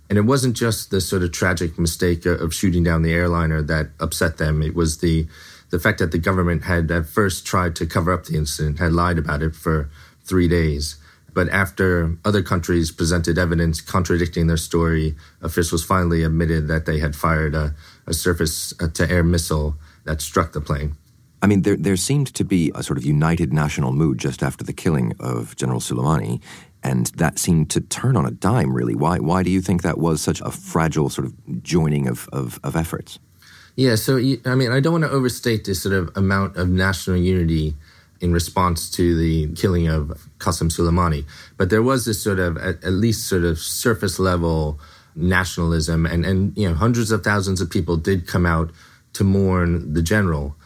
and 0.08 0.18
it 0.18 0.22
wasn't 0.22 0.56
just 0.56 0.90
the 0.90 1.00
sort 1.00 1.22
of 1.22 1.30
tragic 1.30 1.78
mistake 1.78 2.26
of 2.26 2.52
shooting 2.52 2.82
down 2.82 3.02
the 3.02 3.12
airliner 3.12 3.62
that 3.62 3.90
upset 4.00 4.38
them. 4.38 4.60
It 4.60 4.74
was 4.74 4.98
the 4.98 5.28
the 5.70 5.78
fact 5.78 5.98
that 5.98 6.12
the 6.12 6.18
government 6.18 6.64
had 6.64 6.90
at 6.90 7.06
first 7.06 7.46
tried 7.46 7.76
to 7.76 7.86
cover 7.86 8.12
up 8.12 8.24
the 8.24 8.36
incident, 8.36 8.78
had 8.78 8.92
lied 8.92 9.18
about 9.18 9.42
it 9.42 9.54
for 9.54 9.90
three 10.24 10.48
days. 10.48 10.96
But 11.32 11.48
after 11.50 12.16
other 12.24 12.42
countries 12.42 12.90
presented 12.90 13.38
evidence 13.38 13.80
contradicting 13.80 14.48
their 14.48 14.56
story, 14.56 15.14
officials 15.40 15.84
finally 15.84 16.24
admitted 16.24 16.66
that 16.68 16.86
they 16.86 16.98
had 16.98 17.14
fired 17.14 17.54
a, 17.54 17.74
a 18.06 18.12
surface 18.12 18.74
to 18.94 19.10
air 19.10 19.22
missile 19.22 19.76
that 20.04 20.20
struck 20.20 20.52
the 20.52 20.60
plane. 20.60 20.96
I 21.42 21.46
mean, 21.46 21.62
there, 21.62 21.76
there 21.76 21.96
seemed 21.96 22.34
to 22.34 22.44
be 22.44 22.70
a 22.74 22.82
sort 22.82 22.98
of 22.98 23.04
united 23.04 23.52
national 23.52 23.92
mood 23.92 24.18
just 24.18 24.42
after 24.42 24.64
the 24.64 24.72
killing 24.72 25.14
of 25.20 25.56
General 25.56 25.80
Soleimani 25.80 26.40
and 26.82 27.06
that 27.16 27.38
seemed 27.38 27.70
to 27.70 27.80
turn 27.80 28.16
on 28.16 28.26
a 28.26 28.30
dime. 28.30 28.74
Really, 28.74 28.94
why? 28.94 29.18
Why 29.18 29.42
do 29.42 29.50
you 29.50 29.60
think 29.60 29.82
that 29.82 29.98
was 29.98 30.20
such 30.20 30.40
a 30.40 30.50
fragile 30.50 31.08
sort 31.08 31.26
of 31.26 31.62
joining 31.62 32.08
of 32.08 32.28
of, 32.32 32.58
of 32.62 32.76
efforts? 32.76 33.18
Yeah, 33.80 33.94
so 33.94 34.18
I 34.18 34.54
mean, 34.56 34.72
I 34.72 34.80
don't 34.80 34.92
want 34.92 35.04
to 35.04 35.10
overstate 35.10 35.64
this 35.64 35.82
sort 35.82 35.94
of 35.94 36.14
amount 36.14 36.58
of 36.58 36.68
national 36.68 37.16
unity 37.16 37.76
in 38.20 38.30
response 38.30 38.90
to 38.90 39.16
the 39.16 39.54
killing 39.54 39.88
of 39.88 40.28
Qasem 40.36 40.68
Soleimani, 40.70 41.24
but 41.56 41.70
there 41.70 41.82
was 41.82 42.04
this 42.04 42.22
sort 42.22 42.40
of 42.40 42.58
at, 42.58 42.84
at 42.84 42.92
least 42.92 43.26
sort 43.26 43.42
of 43.42 43.58
surface 43.58 44.18
level 44.18 44.78
nationalism, 45.16 46.04
and 46.04 46.26
and 46.26 46.54
you 46.58 46.68
know, 46.68 46.74
hundreds 46.74 47.10
of 47.10 47.24
thousands 47.24 47.62
of 47.62 47.70
people 47.70 47.96
did 47.96 48.26
come 48.26 48.44
out 48.44 48.70
to 49.14 49.24
mourn 49.24 49.94
the 49.94 50.02
general, 50.02 50.56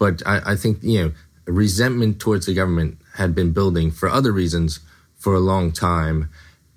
but 0.00 0.20
I, 0.26 0.40
I 0.44 0.56
think 0.56 0.78
you 0.82 1.00
know 1.00 1.12
resentment 1.46 2.18
towards 2.18 2.46
the 2.46 2.54
government 2.54 2.98
had 3.14 3.36
been 3.36 3.52
building 3.52 3.92
for 3.92 4.08
other 4.08 4.32
reasons 4.32 4.80
for 5.16 5.32
a 5.32 5.38
long 5.52 5.70
time. 5.70 6.28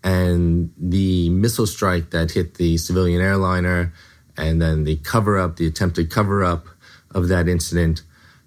And 0.04 0.72
the 0.78 1.32
missile 1.32 1.66
strike 1.66 2.12
that 2.12 2.32
hit 2.32 2.54
the 2.54 2.78
civilian 2.78 3.20
airliner 3.20 3.92
and 4.38 4.62
then 4.62 4.84
the 4.84 4.98
cover 4.98 5.38
up, 5.38 5.58
the 5.58 5.68
attempted 5.68 6.10
cover 6.10 6.44
up 6.44 6.68
of 7.12 7.28
that 7.30 7.48
incident, 7.48 8.04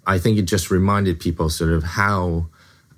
I 0.06 0.18
think 0.18 0.38
it 0.38 0.42
just 0.42 0.70
reminded 0.70 1.20
people 1.20 1.50
sort 1.50 1.72
of 1.72 1.82
how 1.82 2.46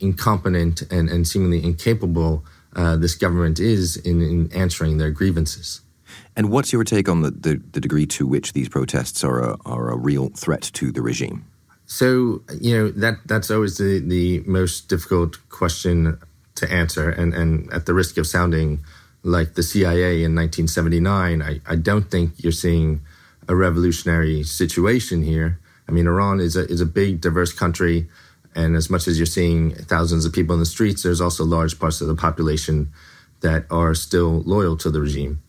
incompetent 0.00 0.82
and, 0.90 1.08
and 1.08 1.26
seemingly 1.26 1.62
incapable 1.62 2.44
uh, 2.75 2.96
this 2.96 3.14
government 3.14 3.61
is 3.61 3.96
in, 3.96 4.22
in, 4.22 4.52
answering 4.52 4.99
their 4.99 5.11
grievances. 5.11 5.80
And 6.34 6.50
what's 6.50 6.72
your 6.72 6.84
take 6.84 7.08
on 7.08 7.22
the, 7.22 7.30
the, 7.30 7.62
the 7.72 7.80
degree 7.80 8.06
to 8.06 8.26
which 8.26 8.52
these 8.52 8.68
protests 8.68 9.22
are 9.22 9.40
a, 9.40 9.56
are 9.64 9.90
a 9.90 9.96
real 9.96 10.30
threat 10.30 10.62
to 10.75 10.90
the 10.90 11.02
regime? 11.02 11.44
So, 11.87 12.42
you 12.58 12.76
know, 12.76 12.90
that, 12.92 13.18
that's 13.26 13.50
always 13.50 13.76
the, 13.76 13.99
the 13.99 14.42
most 14.46 14.88
difficult 14.88 15.37
question 15.50 16.18
to 16.54 16.72
answer. 16.72 17.11
And, 17.11 17.34
and 17.34 17.70
at 17.72 17.87
the 17.87 17.94
risk 17.94 18.16
of 18.16 18.26
sounding 18.26 18.80
like 19.23 19.55
the 19.55 19.62
CIA 19.62 20.25
in 20.25 20.35
1979, 20.35 21.43
I, 21.43 21.61
I 21.67 21.76
don't 21.76 22.11
think 22.11 22.33
you're 22.43 22.52
seeing 22.52 23.00
a 23.49 23.55
revolutionary 23.55 24.43
situation 24.43 25.23
here. 25.23 25.61
I 25.88 25.93
mean, 25.93 26.07
Iran 26.07 26.41
is 26.41 26.57
a, 26.57 26.64
is 26.67 26.81
a 26.81 26.87
big, 26.87 27.21
diverse 27.21 27.52
country. 27.52 28.09
And 28.55 28.76
as 28.76 28.91
much 28.91 29.07
as 29.07 29.19
you're 29.19 29.26
seeing 29.26 29.75
thousands 29.75 30.25
of 30.25 30.33
people 30.33 30.55
in 30.55 30.61
the 30.61 30.67
streets, 30.67 31.02
there's 31.02 31.21
also 31.21 31.45
large 31.45 31.79
parts 31.79 32.00
of 32.00 32.09
the 32.09 32.14
population 32.14 32.93
that 33.41 33.64
are 33.71 33.95
still 33.95 34.43
loyal 34.43 34.76
to 34.79 34.91
the 34.91 35.00
regime. 35.00 35.43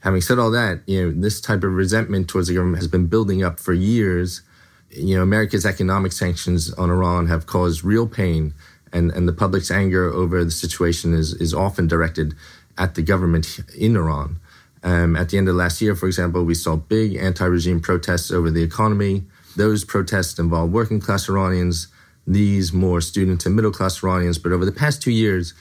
Having 0.00 0.20
said 0.20 0.38
all 0.38 0.50
that, 0.52 0.82
you 0.86 1.02
know, 1.02 1.20
this 1.20 1.40
type 1.40 1.64
of 1.64 1.72
resentment 1.72 2.28
towards 2.28 2.48
the 2.48 2.54
government 2.54 2.78
has 2.78 2.88
been 2.88 3.06
building 3.06 3.42
up 3.42 3.58
for 3.58 3.72
years. 3.72 4.42
You 4.90 5.16
know, 5.16 5.22
America's 5.22 5.66
economic 5.66 6.12
sanctions 6.12 6.72
on 6.74 6.90
Iran 6.90 7.26
have 7.26 7.46
caused 7.46 7.84
real 7.84 8.06
pain 8.06 8.54
and, 8.92 9.10
and 9.10 9.28
the 9.28 9.32
public's 9.32 9.70
anger 9.70 10.10
over 10.10 10.44
the 10.44 10.50
situation 10.50 11.12
is, 11.12 11.34
is 11.34 11.52
often 11.52 11.86
directed 11.86 12.34
at 12.78 12.94
the 12.94 13.02
government 13.02 13.60
in 13.76 13.96
Iran. 13.96 14.38
Um, 14.82 15.16
at 15.16 15.30
the 15.30 15.38
end 15.38 15.48
of 15.48 15.56
last 15.56 15.80
year, 15.82 15.94
for 15.94 16.06
example, 16.06 16.44
we 16.44 16.54
saw 16.54 16.76
big 16.76 17.16
anti 17.16 17.44
regime 17.44 17.80
protests 17.80 18.30
over 18.30 18.50
the 18.50 18.62
economy. 18.62 19.24
Those 19.56 19.84
protests 19.84 20.38
involved 20.38 20.72
working 20.72 21.00
class 21.00 21.28
Iranians, 21.28 21.88
these 22.26 22.72
more 22.72 23.00
student 23.00 23.46
and 23.46 23.56
middle 23.56 23.72
class 23.72 24.02
Iranians. 24.02 24.38
But 24.38 24.52
over 24.52 24.64
the 24.64 24.72
past 24.72 25.02
two 25.02 25.10
years, 25.10 25.54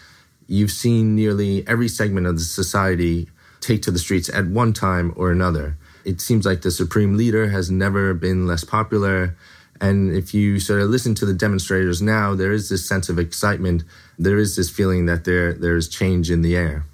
you've 0.48 0.72
seen 0.72 1.16
nearly 1.16 1.68
every 1.68 1.88
segment 1.88 2.28
of 2.28 2.36
the 2.36 2.44
society 2.44 3.30
take 3.62 3.82
to 3.84 3.92
the 3.92 4.00
streets 4.00 4.30
at 4.30 4.46
one 4.48 4.74
time 4.74 5.14
or 5.16 5.32
another. 5.32 5.78
It 6.04 6.22
seems 6.22 6.46
like 6.46 6.62
the 6.62 6.70
supreme 6.70 7.18
leader 7.18 7.50
has 7.50 7.72
never 7.72 8.14
been 8.14 8.46
less 8.46 8.64
popular. 8.64 9.36
And 9.82 10.16
if 10.16 10.34
you 10.34 10.60
sort 10.60 10.82
of 10.82 10.90
listen 10.90 11.16
to 11.16 11.26
the 11.26 11.34
demonstrators 11.34 12.02
now, 12.02 12.36
there 12.36 12.52
is 12.52 12.70
this 12.70 12.88
sense 12.88 13.10
of 13.10 13.18
excitement. 13.18 13.84
There 14.20 14.38
is 14.38 14.56
this 14.56 14.70
feeling 14.70 15.08
that 15.08 15.24
there 15.24 15.54
there's 15.54 15.90
change 15.90 16.30
in 16.30 16.42
the 16.42 16.56
air. 16.56 16.86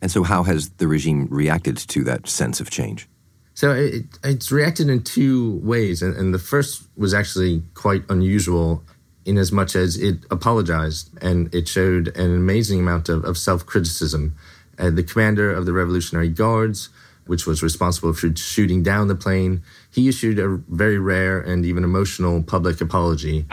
And 0.00 0.10
so, 0.10 0.22
how 0.22 0.44
has 0.44 0.70
the 0.70 0.86
regime 0.86 1.26
reacted 1.30 1.76
to 1.76 2.04
that 2.04 2.28
sense 2.28 2.60
of 2.60 2.70
change? 2.70 3.08
So 3.54 3.72
it, 3.72 4.04
it's 4.22 4.52
reacted 4.52 4.88
in 4.88 5.02
two 5.02 5.56
ways, 5.64 6.00
and, 6.00 6.16
and 6.16 6.32
the 6.32 6.38
first 6.38 6.86
was 6.96 7.12
actually 7.12 7.64
quite 7.74 8.04
unusual 8.08 8.84
in 9.24 9.36
as 9.36 9.50
much 9.50 9.74
as 9.74 9.96
it 9.96 10.24
apologized 10.30 11.10
and 11.20 11.52
it 11.52 11.68
showed 11.68 12.16
an 12.16 12.34
amazing 12.34 12.80
amount 12.80 13.08
of, 13.08 13.24
of 13.24 13.36
self 13.36 13.66
criticism. 13.66 14.36
Uh, 14.78 14.90
the 14.90 15.02
commander 15.02 15.52
of 15.52 15.66
the 15.66 15.72
Revolutionary 15.72 16.28
Guards 16.28 16.88
which 17.28 17.46
was 17.46 17.62
responsible 17.62 18.12
for 18.14 18.34
shooting 18.36 18.82
down 18.82 19.06
the 19.06 19.14
plane, 19.14 19.62
he 19.90 20.08
issued 20.08 20.38
a 20.38 20.48
very 20.68 20.98
rare 20.98 21.38
and 21.38 21.64
even 21.66 21.84
emotional 21.84 22.42
public 22.42 22.80
apology. 22.80 23.44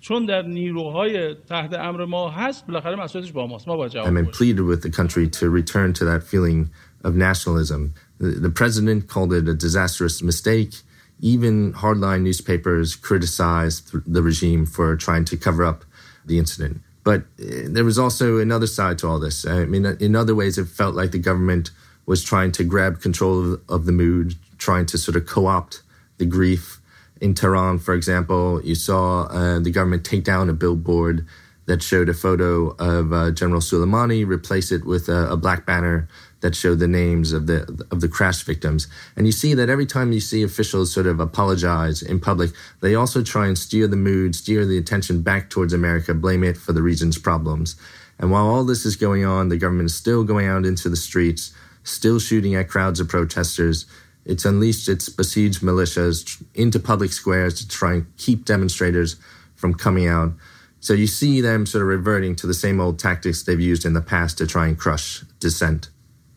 چون 0.00 0.26
در 0.26 0.42
نیروهای 0.42 1.34
تحت 1.34 1.74
امر 1.74 2.04
ما 2.04 2.30
هست 2.30 2.66
بالاخره 2.66 2.96
مسئولیتش 2.96 3.32
با 3.32 3.46
ماست 3.46 3.68
ما 3.68 3.76
با 3.76 3.88
جواب 3.88 4.24
and 4.24 4.32
pleaded 4.32 4.60
with 4.60 4.82
the 4.82 4.90
country 4.90 5.28
to 5.28 5.50
return 5.50 5.92
to 5.92 6.04
that 6.04 6.22
feeling 6.22 6.68
of 7.04 7.14
nationalism. 7.14 7.94
The, 8.18 8.28
the 8.46 8.50
president 8.50 9.08
called 9.08 9.32
it 9.32 9.48
a 9.48 9.54
disastrous 9.54 10.22
mistake. 10.22 10.72
Even 11.20 11.72
hardline 11.72 12.22
newspapers 12.22 12.94
criticized 12.94 13.84
the 14.14 14.22
regime 14.22 14.66
for 14.66 14.96
trying 14.96 15.24
to 15.26 15.36
cover 15.36 15.64
up 15.64 15.84
the 16.26 16.38
incident. 16.38 16.80
But 17.04 17.20
uh, 17.20 17.68
there 17.74 17.84
was 17.84 17.98
also 17.98 18.38
another 18.38 18.66
side 18.66 18.98
to 18.98 19.08
all 19.08 19.20
this. 19.20 19.46
I 19.46 19.64
mean, 19.64 19.86
in 19.86 20.16
other 20.16 20.34
ways, 20.34 20.58
it 20.58 20.68
felt 20.68 20.94
like 20.94 21.12
the 21.12 21.24
government 21.30 21.70
was 22.04 22.22
trying 22.22 22.52
to 22.52 22.64
grab 22.64 23.00
control 23.00 23.54
of, 23.54 23.60
of 23.68 23.86
the 23.86 23.92
mood, 23.92 24.34
trying 24.58 24.86
to 24.86 24.98
sort 24.98 25.16
of 25.16 25.24
co 25.26 25.46
opt 25.46 25.82
the 26.18 26.26
grief. 26.26 26.79
in 27.21 27.35
Tehran, 27.35 27.79
for 27.79 27.93
example, 27.93 28.61
you 28.63 28.75
saw 28.75 29.23
uh, 29.23 29.59
the 29.59 29.69
government 29.71 30.03
take 30.03 30.23
down 30.23 30.49
a 30.49 30.53
billboard 30.53 31.25
that 31.67 31.83
showed 31.83 32.09
a 32.09 32.13
photo 32.13 32.71
of 32.79 33.13
uh, 33.13 33.31
General 33.31 33.61
Soleimani, 33.61 34.27
replace 34.27 34.71
it 34.71 34.83
with 34.83 35.07
a, 35.07 35.31
a 35.31 35.37
black 35.37 35.65
banner 35.65 36.09
that 36.39 36.55
showed 36.55 36.79
the 36.79 36.87
names 36.87 37.31
of 37.31 37.45
the 37.45 37.85
of 37.91 38.01
the 38.01 38.09
crash 38.09 38.41
victims. 38.41 38.87
And 39.15 39.27
you 39.27 39.31
see 39.31 39.53
that 39.53 39.69
every 39.69 39.85
time 39.85 40.11
you 40.11 40.19
see 40.19 40.41
officials 40.41 40.91
sort 40.91 41.05
of 41.05 41.19
apologize 41.19 42.01
in 42.01 42.19
public, 42.19 42.51
they 42.81 42.95
also 42.95 43.21
try 43.21 43.45
and 43.45 43.57
steer 43.57 43.87
the 43.87 43.95
mood, 43.95 44.35
steer 44.35 44.65
the 44.65 44.79
attention 44.79 45.21
back 45.21 45.51
towards 45.51 45.71
America, 45.71 46.15
blame 46.15 46.43
it 46.43 46.57
for 46.57 46.73
the 46.73 46.81
region's 46.81 47.19
problems. 47.19 47.75
And 48.17 48.31
while 48.31 48.47
all 48.47 48.63
this 48.65 48.85
is 48.85 48.95
going 48.95 49.23
on, 49.23 49.49
the 49.49 49.57
government 49.57 49.91
is 49.91 49.95
still 49.95 50.23
going 50.23 50.47
out 50.47 50.65
into 50.65 50.89
the 50.89 50.95
streets 50.95 51.53
still 51.83 52.19
shooting 52.19 52.55
at 52.55 52.69
crowds 52.69 52.99
of 52.99 53.09
protesters. 53.09 53.85
It's 54.25 54.45
unleashed 54.45 54.87
its 54.87 55.09
Basij 55.09 55.61
militias 55.61 56.43
into 56.53 56.79
public 56.79 57.11
squares 57.11 57.55
to 57.55 57.67
try 57.67 57.93
and 57.93 58.17
keep 58.17 58.45
demonstrators 58.45 59.15
from 59.55 59.73
coming 59.73 60.07
out. 60.07 60.33
So 60.79 60.93
you 60.93 61.07
see 61.07 61.41
them 61.41 61.65
sort 61.65 61.83
of 61.83 61.87
reverting 61.87 62.35
to 62.37 62.47
the 62.47 62.53
same 62.53 62.79
old 62.79 62.99
tactics 62.99 63.43
they've 63.43 63.59
used 63.59 63.85
in 63.85 63.93
the 63.93 64.01
past 64.01 64.37
to 64.39 64.47
try 64.47 64.67
and 64.67 64.77
crush 64.77 65.23
dissent. 65.39 65.89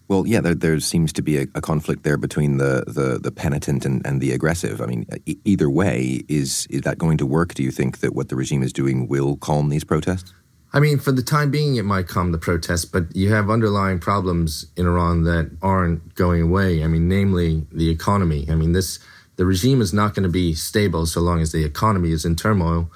Well, 0.06 0.26
yeah, 0.26 0.42
there, 0.42 0.54
there 0.54 0.80
seems 0.80 1.14
to 1.14 1.22
be 1.22 1.38
a, 1.38 1.46
a, 1.54 1.62
conflict 1.62 2.02
there 2.02 2.18
between 2.18 2.58
the, 2.58 2.84
the, 2.86 3.18
the 3.18 3.32
penitent 3.32 3.86
and, 3.86 4.06
and 4.06 4.20
the 4.20 4.32
aggressive. 4.32 4.82
I 4.82 4.86
mean, 4.86 5.06
e- 5.24 5.38
either 5.46 5.70
way, 5.70 6.22
is, 6.28 6.66
is 6.68 6.82
that 6.82 6.98
going 6.98 7.16
to 7.18 7.26
work? 7.26 7.54
Do 7.54 7.62
you 7.62 7.70
think 7.70 8.00
that 8.00 8.14
what 8.14 8.28
the 8.28 8.36
regime 8.36 8.62
is 8.62 8.72
doing 8.72 9.08
will 9.08 9.36
calm 9.36 9.70
these 9.70 9.82
protests? 9.82 10.34
I 10.74 10.80
mean, 10.80 10.98
for 10.98 11.12
the 11.12 11.22
time 11.22 11.52
being, 11.52 11.76
it 11.76 11.84
might 11.84 12.08
calm 12.08 12.32
the 12.32 12.38
protests, 12.38 12.84
but 12.84 13.14
you 13.14 13.32
have 13.32 13.48
underlying 13.48 14.00
problems 14.00 14.66
in 14.76 14.86
Iran 14.86 15.22
that 15.22 15.56
aren't 15.62 16.16
going 16.16 16.42
away. 16.42 16.82
I 16.82 16.88
mean, 16.88 17.06
namely 17.08 17.64
the 17.70 17.90
economy. 17.90 18.44
I 18.50 18.56
mean, 18.56 18.72
this 18.72 18.98
the 19.36 19.46
regime 19.46 19.80
is 19.80 19.92
not 19.94 20.14
going 20.14 20.24
to 20.24 20.28
be 20.28 20.52
stable 20.52 21.06
so 21.06 21.20
long 21.20 21.40
as 21.40 21.52
the 21.52 21.64
economy 21.64 22.10
is 22.10 22.24
in 22.24 22.34
turmoil, 22.34 22.90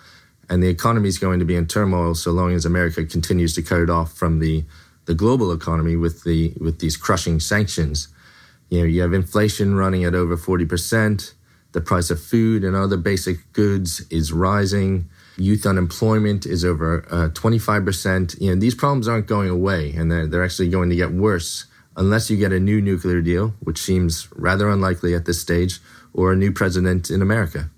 and 0.51 0.61
the 0.61 0.69
economy 0.69 1.09
is 1.09 1.19
going 1.19 1.39
to 1.39 1.45
be 1.45 1.55
in 1.55 1.69
turmoil 1.69 2.17
so 2.17 2.33
long 2.33 2.53
as 2.53 2.67
America 2.67 3.07
continues 3.07 3.55
to 3.55 3.63
cut 3.63 3.81
it 3.81 3.91
off 3.91 4.13
from 4.13 4.41
the 4.41 4.65
the 5.05 5.15
global 5.15 5.53
economy 5.53 5.95
with 5.95 6.25
the 6.25 6.55
with 6.61 6.81
these 6.81 6.97
crushing 6.97 7.39
sanctions. 7.39 8.09
You 8.71 8.81
know, 8.81 8.87
you 8.87 9.03
have 9.03 9.13
inflation 9.13 9.77
running 9.77 10.03
at 10.03 10.17
over 10.17 10.37
forty 10.37 10.67
percent. 10.67 11.33
The 11.71 11.81
price 11.81 12.11
of 12.11 12.21
food 12.21 12.65
and 12.65 12.75
other 12.75 12.97
basic 12.97 13.53
goods 13.53 14.01
is 14.11 14.33
rising 14.33 15.09
Youth 15.39 15.67
unemployment 15.67 16.47
is 16.47 16.65
over 16.65 17.07
uh, 17.11 17.29
25%. 17.31 18.41
You 18.41 18.55
know, 18.55 18.61
these 18.61 18.75
problems 18.75 19.09
aren't 19.09 19.27
going 19.27 19.49
away 19.49 19.93
and 19.93 20.11
they're, 20.11 20.27
they're 20.27 20.45
actually 20.45 20.69
going 20.69 20.91
to 20.91 20.97
get 20.97 21.13
worse 21.13 21.67
unless 21.97 22.31
you 22.31 22.37
get 22.37 22.53
a 22.53 22.61
new 22.61 22.81
nuclear 22.81 23.21
deal, 23.21 23.55
which 23.61 23.79
seems 23.79 24.29
rather 24.37 24.69
unlikely 24.69 25.15
at 25.15 25.25
this 25.25 25.41
stage, 25.41 25.81
or 26.15 26.33
a 26.33 26.37
new 26.37 26.53
president 26.53 27.11
in 27.11 27.21
America. 27.21 27.71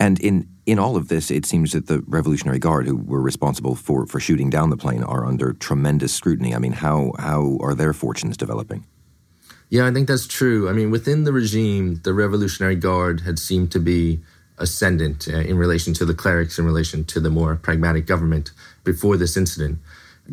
And 0.00 0.20
in, 0.20 0.48
in 0.66 0.78
all 0.78 0.96
of 0.96 1.08
this, 1.08 1.30
it 1.30 1.46
seems 1.46 1.72
that 1.72 1.86
the 1.86 2.04
Revolutionary 2.06 2.58
Guard, 2.58 2.86
who 2.86 2.96
were 2.96 3.20
responsible 3.20 3.74
for, 3.74 4.06
for 4.06 4.20
shooting 4.20 4.50
down 4.50 4.70
the 4.70 4.76
plane, 4.76 5.02
are 5.02 5.24
under 5.24 5.52
tremendous 5.54 6.12
scrutiny. 6.12 6.54
I 6.54 6.58
mean, 6.58 6.72
how, 6.72 7.12
how 7.18 7.56
are 7.60 7.74
their 7.74 7.92
fortunes 7.92 8.36
developing? 8.36 8.84
Yeah, 9.70 9.86
I 9.86 9.92
think 9.92 10.08
that's 10.08 10.26
true. 10.26 10.68
I 10.68 10.72
mean, 10.72 10.90
within 10.90 11.24
the 11.24 11.32
regime, 11.32 12.00
the 12.02 12.14
Revolutionary 12.14 12.76
Guard 12.76 13.20
had 13.22 13.38
seemed 13.38 13.70
to 13.72 13.80
be 13.80 14.20
ascendant 14.58 15.28
uh, 15.28 15.38
in 15.38 15.56
relation 15.56 15.94
to 15.94 16.04
the 16.04 16.14
clerics, 16.14 16.58
in 16.58 16.64
relation 16.64 17.04
to 17.04 17.20
the 17.20 17.30
more 17.30 17.56
pragmatic 17.56 18.06
government 18.06 18.50
before 18.84 19.16
this 19.16 19.36
incident. 19.36 19.78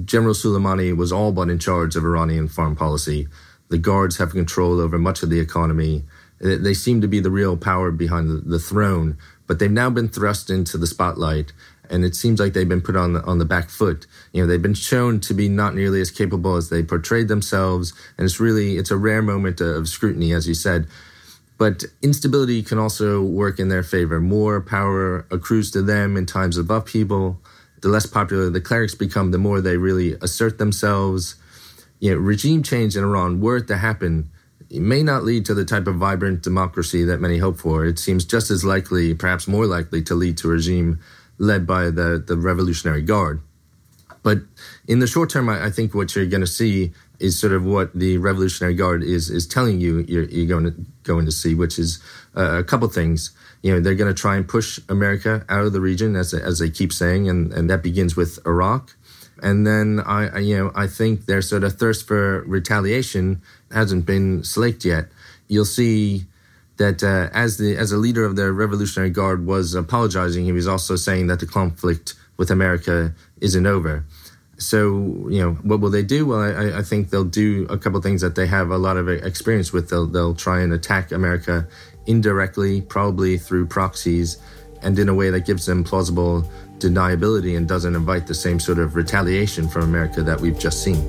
General 0.04 0.34
Soleimani 0.34 0.96
was 0.96 1.12
all 1.12 1.32
but 1.32 1.50
in 1.50 1.60
charge 1.60 1.96
of 1.96 2.04
Iranian 2.04 2.48
foreign 2.48 2.76
policy. 2.76 3.28
The 3.70 3.78
guards 3.78 4.18
have 4.18 4.32
control 4.32 4.80
over 4.80 4.98
much 4.98 5.24
of 5.24 5.30
the 5.30 5.40
economy. 5.40 6.04
They 6.40 6.74
seem 6.74 7.02
to 7.02 7.08
be 7.08 7.20
the 7.20 7.32
real 7.32 7.56
power 7.56 7.92
behind 7.92 8.44
the 8.46 8.60
throne, 8.60 9.18
but 9.48 9.60
they've 9.60 9.72
now 9.72 9.90
been 9.90 10.10
thrust 10.10 10.50
into 10.50 10.78
the 10.78 10.88
spotlight, 10.88 11.54
and 11.90 12.04
it 12.04 12.16
seems 12.16 12.40
like 12.40 12.54
they've 12.54 12.68
been 12.68 12.82
put 12.82 12.96
on 12.96 13.14
the, 13.14 13.24
on 13.24 13.38
the 13.38 13.46
back 13.46 13.70
foot. 13.70 14.06
You 14.34 14.42
know, 14.42 14.48
they've 14.48 14.62
been 14.62 14.74
shown 14.74 15.22
to 15.22 15.34
be 15.34 15.48
not 15.48 15.76
nearly 15.76 16.02
as 16.02 16.12
capable 16.12 16.56
as 16.58 16.70
they 16.70 16.84
portrayed 16.84 17.30
themselves, 17.30 17.94
and 18.18 18.26
it's 18.26 18.40
really 18.40 18.78
it's 18.78 18.92
a 18.92 18.98
rare 18.98 19.22
moment 19.22 19.62
of 19.62 19.88
scrutiny, 19.88 20.34
as 20.34 20.48
you 20.48 20.54
said. 20.54 20.88
But 21.58 21.86
instability 22.02 22.62
can 22.64 22.78
also 22.78 23.22
work 23.22 23.60
in 23.60 23.70
their 23.70 23.84
favor. 23.84 24.20
More 24.20 24.60
power 24.62 25.26
accrues 25.32 25.72
to 25.72 25.82
them 25.82 26.18
in 26.18 26.26
times 26.26 26.58
of 26.58 26.70
upheaval. 26.70 27.40
The 27.82 27.88
less 27.88 28.06
popular 28.06 28.50
the 28.50 28.62
clerics 28.62 28.96
become, 28.96 29.32
the 29.32 29.38
more 29.38 29.62
they 29.62 29.78
really 29.78 30.14
assert 30.22 30.58
themselves. 30.58 31.36
You 32.00 32.12
know, 32.12 32.18
regime 32.18 32.62
change 32.62 32.98
in 32.98 33.04
Iran, 33.04 33.40
were 33.40 33.58
it 33.58 33.68
to 33.68 33.78
happen, 33.78 34.30
it 34.70 34.82
may 34.82 35.04
not 35.04 35.24
lead 35.24 35.46
to 35.46 35.54
the 35.54 35.66
type 35.66 35.88
of 35.88 35.96
vibrant 35.96 36.42
democracy 36.42 37.04
that 37.06 37.22
many 37.22 37.38
hope 37.38 37.58
for. 37.58 37.86
It 37.86 38.00
seems 38.00 38.26
just 38.26 38.50
as 38.52 38.66
likely, 38.66 39.14
perhaps 39.14 39.48
more 39.48 39.66
likely, 39.66 40.02
to 40.04 40.16
lead 40.16 40.38
to 40.38 40.50
a 40.50 40.52
regime 40.52 41.00
led 41.38 41.68
by 41.68 41.86
the, 41.86 42.24
the 42.26 42.36
Revolutionary 42.36 43.02
Guard. 43.02 43.42
But 44.24 44.40
in 44.88 45.00
the 45.00 45.08
short 45.08 45.30
term, 45.30 45.50
I, 45.50 45.66
I 45.66 45.70
think 45.70 45.94
what 45.94 46.16
you're 46.16 46.26
going 46.26 46.42
to 46.42 46.48
see 46.48 46.94
is 47.20 47.40
sort 47.40 47.54
of 47.54 47.66
what 47.66 47.94
the 47.94 48.18
Revolutionary 48.18 48.76
Guard 48.76 49.04
is 49.04 49.30
is 49.30 49.48
telling 49.48 49.80
you 49.80 50.06
you're, 50.08 50.26
you're 50.26 50.48
going 50.48 50.66
to 50.66 50.74
going 51.04 51.26
to 51.26 51.32
see, 51.32 51.56
which 51.56 51.80
is 51.80 52.02
uh, 52.36 52.58
a 52.60 52.64
couple 52.64 52.88
things. 52.88 53.32
You 53.62 53.74
know, 53.74 53.80
they're 53.80 53.96
going 53.96 54.14
to 54.14 54.20
try 54.20 54.36
and 54.36 54.48
push 54.48 54.80
America 54.90 55.46
out 55.50 55.66
of 55.66 55.74
the 55.74 55.82
region, 55.82 56.16
as 56.16 56.34
as 56.34 56.60
they 56.60 56.70
keep 56.70 56.92
saying, 56.92 57.30
and 57.30 57.54
and 57.54 57.70
that 57.70 57.84
begins 57.84 58.16
with 58.16 58.40
Iraq. 58.46 58.96
And 59.42 59.66
then 59.68 60.02
I, 60.06 60.28
I 60.28 60.40
you 60.40 60.58
know 60.58 60.72
I 60.76 60.88
think 60.88 61.26
their 61.26 61.42
sort 61.42 61.64
of 61.64 61.74
thirst 61.74 62.08
for 62.08 62.42
retaliation 62.44 63.42
hasn't 63.72 64.06
been 64.06 64.44
slaked 64.44 64.86
yet. 64.86 65.06
You'll 65.48 65.66
see 65.66 66.26
that 66.78 67.04
uh, 67.04 67.30
as 67.34 67.58
the 67.58 67.76
as 67.78 67.92
a 67.92 67.98
leader 67.98 68.26
of 68.26 68.36
the 68.36 68.52
Revolutionary 68.52 69.10
Guard 69.10 69.46
was 69.46 69.74
apologizing, 69.74 70.46
he 70.46 70.52
was 70.52 70.68
also 70.68 70.96
saying 70.96 71.28
that 71.28 71.40
the 71.40 71.48
conflict 71.48 72.16
with 72.38 72.52
America 72.52 73.14
isn't 73.40 73.66
over 73.66 74.06
so 74.58 75.28
you 75.30 75.40
know 75.42 75.54
what 75.64 75.80
will 75.80 75.90
they 75.90 76.04
do? 76.04 76.26
Well 76.26 76.42
I, 76.42 76.80
I, 76.80 76.82
think 76.82 77.10
they'll 77.10 77.24
do 77.24 77.68
a 77.70 77.78
couple 77.78 78.02
things 78.02 78.22
that 78.22 78.36
they 78.36 78.48
have 78.48 78.70
a 78.70 78.78
lot 78.78 78.98
of 78.98 79.10
experience 79.10 79.74
with. 79.74 79.90
They'll, 79.90 80.08
they'll 80.08 80.36
try 80.36 80.62
and 80.62 80.72
attack 80.74 81.12
america 81.12 81.68
indirectly 82.08 82.82
probably 82.82 83.38
through 83.38 83.66
proxies 83.66 84.38
and 84.82 84.98
in 85.00 85.10
a 85.10 85.14
way 85.14 85.30
that 85.30 85.46
gives 85.46 85.66
them 85.66 85.84
plausible 85.84 86.50
deniability 86.78 87.58
and 87.58 87.68
doesn't 87.68 87.96
invite 87.96 88.28
the 88.28 88.36
same 88.36 88.60
sort 88.60 88.80
of 88.80 88.96
retaliation 88.96 89.68
from 89.68 89.84
america 89.84 90.22
that 90.22 90.40
we've 90.40 90.60
just 90.60 90.84
seen. 90.84 91.04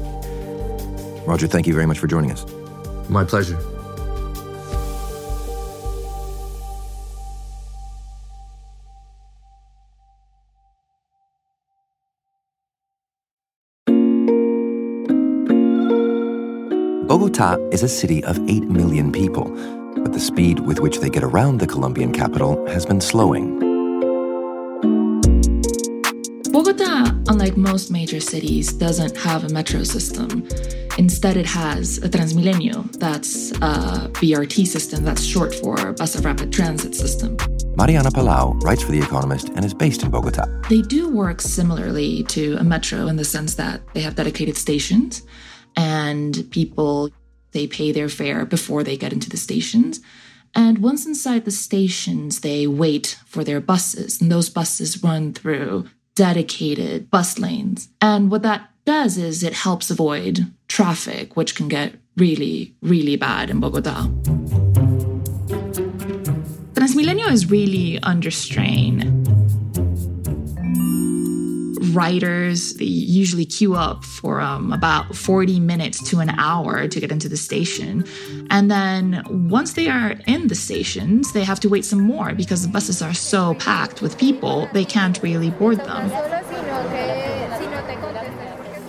Roger 1.27 1.47
thank 1.47 1.67
you 1.67 1.75
very 1.75 1.87
much 1.87 1.99
for 1.99 2.07
joining 2.07 2.33
us. 2.33 2.45
My 3.09 3.25
pleasure 3.25 3.76
Bogota 17.19 17.57
is 17.71 17.83
a 17.83 17.89
city 17.89 18.23
of 18.25 18.39
8 18.47 18.65
million 18.65 19.11
people, 19.11 19.45
but 20.03 20.13
the 20.13 20.21
speed 20.21 20.61
with 20.61 20.81
which 20.81 21.01
they 21.01 21.09
get 21.09 21.23
around 21.23 21.61
the 21.61 21.67
Colombian 21.67 22.13
capital 22.13 22.67
has 22.67 22.85
been 22.85 23.01
slowing. 23.01 23.59
Bogota, 26.53 27.07
unlike 27.29 27.57
most 27.57 27.91
major 27.91 28.21
cities, 28.21 28.71
doesn't 28.71 29.17
have 29.17 29.45
a 29.45 29.49
metro 29.49 29.83
system. 29.83 30.47
Instead, 30.99 31.39
it 31.39 31.47
has 31.47 31.97
a 32.05 32.09
Transmilenio, 32.11 32.93
that's 32.99 33.53
a 33.63 34.11
BRT 34.21 34.67
system, 34.67 35.03
that's 35.03 35.25
short 35.25 35.55
for 35.55 35.95
Bus 35.95 36.17
of 36.17 36.25
Rapid 36.27 36.53
Transit 36.53 36.95
System. 36.95 37.39
Mariana 37.77 38.11
Palau 38.11 38.63
writes 38.63 38.83
for 38.83 38.93
The 38.93 39.01
Economist 39.01 39.49
and 39.57 39.65
is 39.65 39.73
based 39.73 40.03
in 40.03 40.11
Bogota. 40.11 40.45
They 40.69 40.83
do 40.83 41.09
work 41.09 41.41
similarly 41.41 42.25
to 42.25 42.59
a 42.59 42.65
metro 42.65 43.07
in 43.07 43.17
the 43.17 43.25
sense 43.25 43.55
that 43.55 43.81
they 43.95 44.03
have 44.03 44.17
dedicated 44.17 44.59
stations 44.59 45.23
and 45.77 46.49
people 46.51 47.11
they 47.53 47.67
pay 47.67 47.93
their 47.93 48.09
fare 48.09 48.45
before 48.45 48.83
they 48.83 48.97
get 48.97 49.13
into 49.13 49.31
the 49.31 49.37
stations. 49.37 50.01
And 50.55 50.79
once 50.79 51.07
inside 51.07 51.45
the 51.45 51.51
stations, 51.51 52.41
they 52.41 52.67
wait 52.67 53.19
for 53.27 53.45
their 53.45 53.61
buses, 53.61 54.21
and 54.21 54.31
those 54.31 54.49
buses 54.49 55.03
run 55.03 55.33
through 55.33 55.89
dedicated 56.15 57.11
bus 57.11 57.39
lanes. 57.39 57.89
And 58.01 58.31
what 58.31 58.43
that 58.43 58.71
does 58.85 59.19
is 59.19 59.43
it 59.43 59.53
helps 59.53 59.91
avoid 59.91 60.51
traffic, 60.69 61.37
which 61.37 61.55
can 61.55 61.69
get 61.69 61.95
really, 62.17 62.75
really 62.81 63.17
bad 63.17 63.51
in 63.51 63.61
Bogota. 63.61 64.07
Transmilenio 66.73 67.31
is 67.31 67.51
really 67.51 67.99
under 68.03 68.31
strain 68.31 69.16
riders 71.97 72.75
they 72.75 72.85
usually 72.85 73.47
queue 73.47 73.75
up 73.75 74.05
for 74.05 74.41
um, 74.41 74.73
about 74.73 75.17
40 75.17 75.59
minutes 75.61 76.03
to 76.11 76.21
an 76.21 76.31
hour 76.31 76.87
to 76.87 77.01
get 77.01 77.11
into 77.11 77.29
the 77.29 77.37
station. 77.37 78.05
And 78.51 78.71
then 78.71 79.23
once 79.49 79.73
they 79.73 79.89
are 79.89 80.15
in 80.27 80.49
the 80.49 80.55
stations 80.55 81.33
they 81.33 81.45
have 81.45 81.61
to 81.61 81.69
wait 81.69 81.85
some 81.85 82.01
more 82.01 82.35
because 82.35 82.63
the 82.63 82.69
buses 82.69 83.01
are 83.03 83.15
so 83.15 83.55
packed 83.55 84.03
with 84.03 84.19
people 84.19 84.69
they 84.73 84.85
can't 84.85 85.21
really 85.23 85.51
board 85.51 85.79
them. 85.79 86.11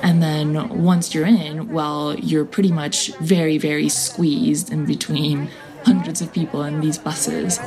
And 0.04 0.22
then 0.22 0.84
once 0.84 1.16
you're 1.16 1.26
in 1.26 1.72
well 1.72 2.16
you're 2.16 2.46
pretty 2.46 2.72
much 2.72 3.16
very 3.18 3.58
very 3.58 3.90
squeezed 3.90 4.72
in 4.72 4.86
between 4.86 5.50
hundreds 5.86 6.22
of 6.22 6.34
people 6.34 6.64
in 6.64 6.82
these 6.82 6.98
buses 6.98 7.60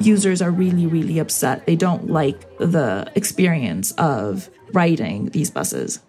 users 0.00 0.42
are 0.42 0.50
really, 0.50 0.86
really 0.86 1.18
upset. 1.18 1.66
They 1.66 1.76
don't 1.76 2.10
like 2.10 2.58
the 2.58 3.10
experience 3.14 3.92
of 3.92 4.50
riding 4.72 5.30
these 5.30 5.50
buses. 5.50 6.00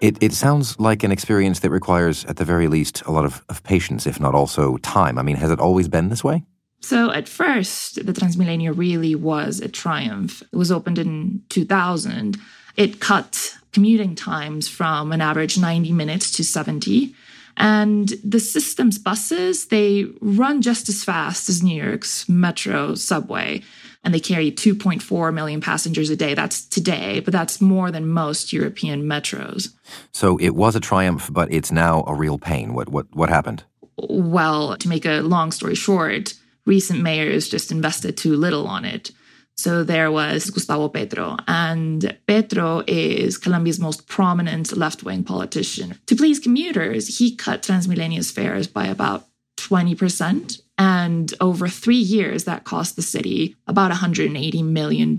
It, 0.00 0.22
it 0.22 0.32
sounds 0.32 0.78
like 0.80 1.02
an 1.02 1.12
experience 1.12 1.60
that 1.60 1.70
requires, 1.70 2.24
at 2.24 2.36
the 2.36 2.44
very 2.44 2.68
least, 2.68 3.02
a 3.02 3.10
lot 3.10 3.24
of, 3.24 3.44
of 3.48 3.62
patience, 3.62 4.06
if 4.06 4.18
not 4.18 4.34
also 4.34 4.78
time. 4.78 5.18
I 5.18 5.22
mean, 5.22 5.36
has 5.36 5.50
it 5.50 5.60
always 5.60 5.88
been 5.88 6.08
this 6.08 6.24
way? 6.24 6.42
So, 6.80 7.10
at 7.10 7.28
first, 7.28 8.06
the 8.06 8.12
Transmilenio 8.12 8.76
really 8.76 9.14
was 9.14 9.60
a 9.60 9.68
triumph. 9.68 10.42
It 10.50 10.56
was 10.56 10.72
opened 10.72 10.98
in 10.98 11.42
2000, 11.50 12.38
It 12.76 13.00
cut 13.00 13.58
commuting 13.72 14.14
times 14.14 14.68
from 14.68 15.12
an 15.12 15.20
average 15.20 15.58
90 15.58 15.92
minutes 15.92 16.32
to 16.32 16.44
70. 16.44 17.14
And 17.56 18.08
the 18.24 18.40
system's 18.40 18.98
buses, 18.98 19.66
they 19.66 20.06
run 20.20 20.62
just 20.62 20.88
as 20.88 21.04
fast 21.04 21.48
as 21.48 21.62
New 21.62 21.82
York's 21.82 22.28
metro 22.28 22.94
subway. 22.94 23.62
And 24.02 24.14
they 24.14 24.20
carry 24.20 24.50
2.4 24.50 25.34
million 25.34 25.60
passengers 25.60 26.08
a 26.08 26.16
day. 26.16 26.32
That's 26.34 26.64
today, 26.64 27.20
but 27.20 27.32
that's 27.32 27.60
more 27.60 27.90
than 27.90 28.08
most 28.08 28.52
European 28.52 29.02
metros. 29.02 29.74
So 30.12 30.38
it 30.38 30.54
was 30.54 30.74
a 30.74 30.80
triumph, 30.80 31.28
but 31.30 31.52
it's 31.52 31.70
now 31.70 32.04
a 32.06 32.14
real 32.14 32.38
pain. 32.38 32.72
What 32.72 32.88
what 32.88 33.14
what 33.14 33.28
happened? 33.28 33.64
Well, 33.98 34.76
to 34.78 34.88
make 34.88 35.04
a 35.04 35.20
long 35.20 35.52
story 35.52 35.74
short, 35.74 36.32
recent 36.64 37.02
mayors 37.02 37.48
just 37.48 37.70
invested 37.70 38.16
too 38.16 38.36
little 38.36 38.66
on 38.66 38.86
it. 38.86 39.10
So 39.60 39.84
there 39.84 40.10
was 40.10 40.48
Gustavo 40.48 40.88
Petro, 40.88 41.36
and 41.46 42.16
Petro 42.26 42.82
is 42.86 43.36
Colombia's 43.36 43.78
most 43.78 44.08
prominent 44.08 44.74
left 44.74 45.02
wing 45.02 45.22
politician. 45.22 45.98
To 46.06 46.16
please 46.16 46.38
commuters, 46.38 47.18
he 47.18 47.36
cut 47.36 47.62
Transmilenio's 47.62 48.30
fares 48.30 48.66
by 48.66 48.86
about 48.86 49.26
20%. 49.58 50.62
And 50.78 51.34
over 51.42 51.68
three 51.68 51.98
years, 52.16 52.44
that 52.44 52.64
cost 52.64 52.96
the 52.96 53.02
city 53.02 53.54
about 53.66 53.92
$180 53.92 54.64
million. 54.64 55.14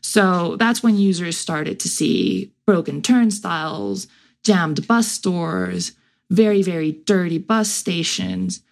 So 0.00 0.56
that's 0.56 0.82
when 0.82 0.98
users 0.98 1.36
started 1.36 1.78
to 1.78 1.88
see 1.88 2.52
broken 2.66 3.02
turnstiles, 3.02 4.08
jammed 4.42 4.88
bus 4.88 5.06
stores, 5.12 5.92
very, 6.28 6.62
very 6.62 6.90
dirty 6.90 7.38
bus 7.38 7.70
stations. 7.70 8.62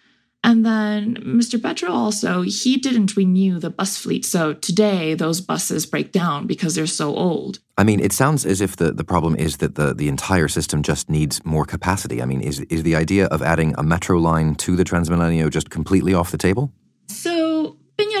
And 0.47 0.65
then 0.65 1.17
Mr. 1.25 1.61
Petro 1.61 1.91
also, 1.91 2.41
he 2.41 2.77
didn't 2.77 3.17
renew 3.17 3.59
the 3.59 3.69
bus 3.69 3.97
fleet. 3.97 4.23
So 4.23 4.53
today 4.53 5.13
those 5.13 5.41
buses 5.41 5.85
break 5.85 6.13
down 6.13 6.47
because 6.47 6.73
they're 6.73 6.87
so 6.87 7.13
old. 7.13 7.59
I 7.77 7.83
mean, 7.83 7.99
it 7.99 8.13
sounds 8.13 8.45
as 8.45 8.61
if 8.61 8.77
the, 8.77 8.93
the 8.93 9.03
problem 9.03 9.35
is 9.35 9.57
that 9.57 9.75
the, 9.75 9.93
the 9.93 10.07
entire 10.07 10.47
system 10.47 10.83
just 10.83 11.09
needs 11.09 11.43
more 11.43 11.65
capacity. 11.65 12.21
I 12.21 12.25
mean, 12.25 12.39
is, 12.39 12.61
is 12.69 12.83
the 12.83 12.95
idea 12.95 13.25
of 13.25 13.41
adding 13.41 13.75
a 13.77 13.83
metro 13.83 14.19
line 14.19 14.55
to 14.55 14.77
the 14.77 14.85
Transmilenio 14.85 15.49
just 15.49 15.69
completely 15.69 16.13
off 16.13 16.31
the 16.31 16.37
table? 16.37 16.71
So 17.09 17.36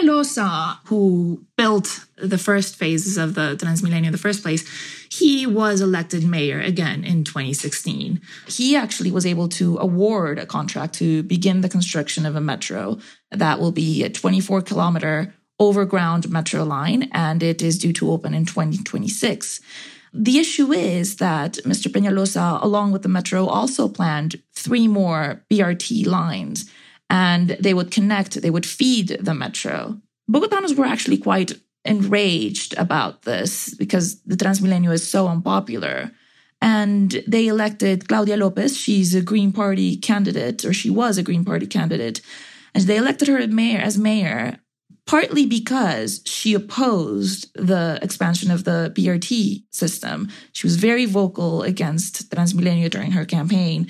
Peñalosa, 0.07 0.47
uh, 0.47 0.75
who 0.85 1.45
built 1.57 2.05
the 2.17 2.37
first 2.37 2.75
phases 2.75 3.17
of 3.17 3.35
the 3.35 3.57
Transmilenio 3.57 4.05
in 4.05 4.11
the 4.11 4.17
first 4.17 4.41
place, 4.41 4.67
he 5.09 5.45
was 5.45 5.81
elected 5.81 6.23
mayor 6.23 6.61
again 6.61 7.03
in 7.03 7.23
2016. 7.23 8.21
He 8.47 8.75
actually 8.75 9.11
was 9.11 9.25
able 9.25 9.49
to 9.49 9.77
award 9.77 10.39
a 10.39 10.45
contract 10.45 10.95
to 10.95 11.23
begin 11.23 11.61
the 11.61 11.69
construction 11.69 12.25
of 12.25 12.35
a 12.35 12.41
metro 12.41 12.99
that 13.31 13.59
will 13.59 13.71
be 13.71 14.03
a 14.03 14.09
24 14.09 14.61
kilometer 14.61 15.33
overground 15.59 16.29
metro 16.29 16.63
line, 16.63 17.09
and 17.11 17.41
it 17.43 17.61
is 17.61 17.77
due 17.77 17.93
to 17.93 18.11
open 18.11 18.33
in 18.33 18.45
2026. 18.45 19.59
The 20.13 20.39
issue 20.39 20.71
is 20.71 21.17
that 21.17 21.55
Mr. 21.65 21.91
Peñalosa, 21.91 22.63
along 22.63 22.91
with 22.91 23.01
the 23.01 23.09
metro, 23.09 23.45
also 23.45 23.87
planned 23.87 24.41
three 24.53 24.87
more 24.87 25.43
BRT 25.51 26.05
lines 26.05 26.69
and 27.09 27.49
they 27.59 27.73
would 27.73 27.91
connect, 27.91 28.41
they 28.41 28.49
would 28.49 28.65
feed 28.65 29.17
the 29.21 29.33
metro. 29.33 29.99
Bogotanos 30.29 30.75
were 30.75 30.85
actually 30.85 31.17
quite 31.17 31.53
enraged 31.85 32.77
about 32.77 33.21
this 33.21 33.73
because 33.75 34.21
the 34.23 34.35
Transmilenio 34.35 34.91
is 34.91 35.09
so 35.09 35.27
unpopular. 35.27 36.11
And 36.59 37.23
they 37.27 37.47
elected 37.47 38.07
Claudia 38.07 38.35
Lopez. 38.35 38.75
She's 38.75 39.13
a 39.13 39.21
Green 39.21 39.51
Party 39.51 39.95
candidate, 39.95 40.65
or 40.65 40.73
she 40.73 40.89
was 40.89 41.17
a 41.17 41.23
Green 41.23 41.45
Party 41.45 41.67
candidate. 41.67 42.19
And 42.73 42.83
they 42.83 42.97
elected 42.97 43.27
her 43.27 43.37
as 43.37 43.49
mayor, 43.49 43.79
as 43.79 43.97
mayor 43.97 44.59
partly 45.07 45.45
because 45.45 46.21
she 46.25 46.53
opposed 46.53 47.51
the 47.55 47.97
expansion 48.01 48.51
of 48.51 48.65
the 48.65 48.91
BRT 48.95 49.63
system. 49.71 50.29
She 50.51 50.67
was 50.67 50.75
very 50.75 51.05
vocal 51.05 51.63
against 51.63 52.29
Transmilenio 52.29 52.89
during 52.89 53.11
her 53.11 53.25
campaign. 53.25 53.87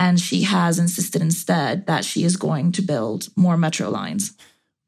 And 0.00 0.18
she 0.18 0.42
has 0.42 0.78
insisted 0.78 1.20
instead 1.20 1.86
that 1.86 2.04
she 2.04 2.24
is 2.24 2.36
going 2.36 2.72
to 2.72 2.82
build 2.82 3.28
more 3.36 3.56
metro 3.56 3.90
lines. 3.90 4.34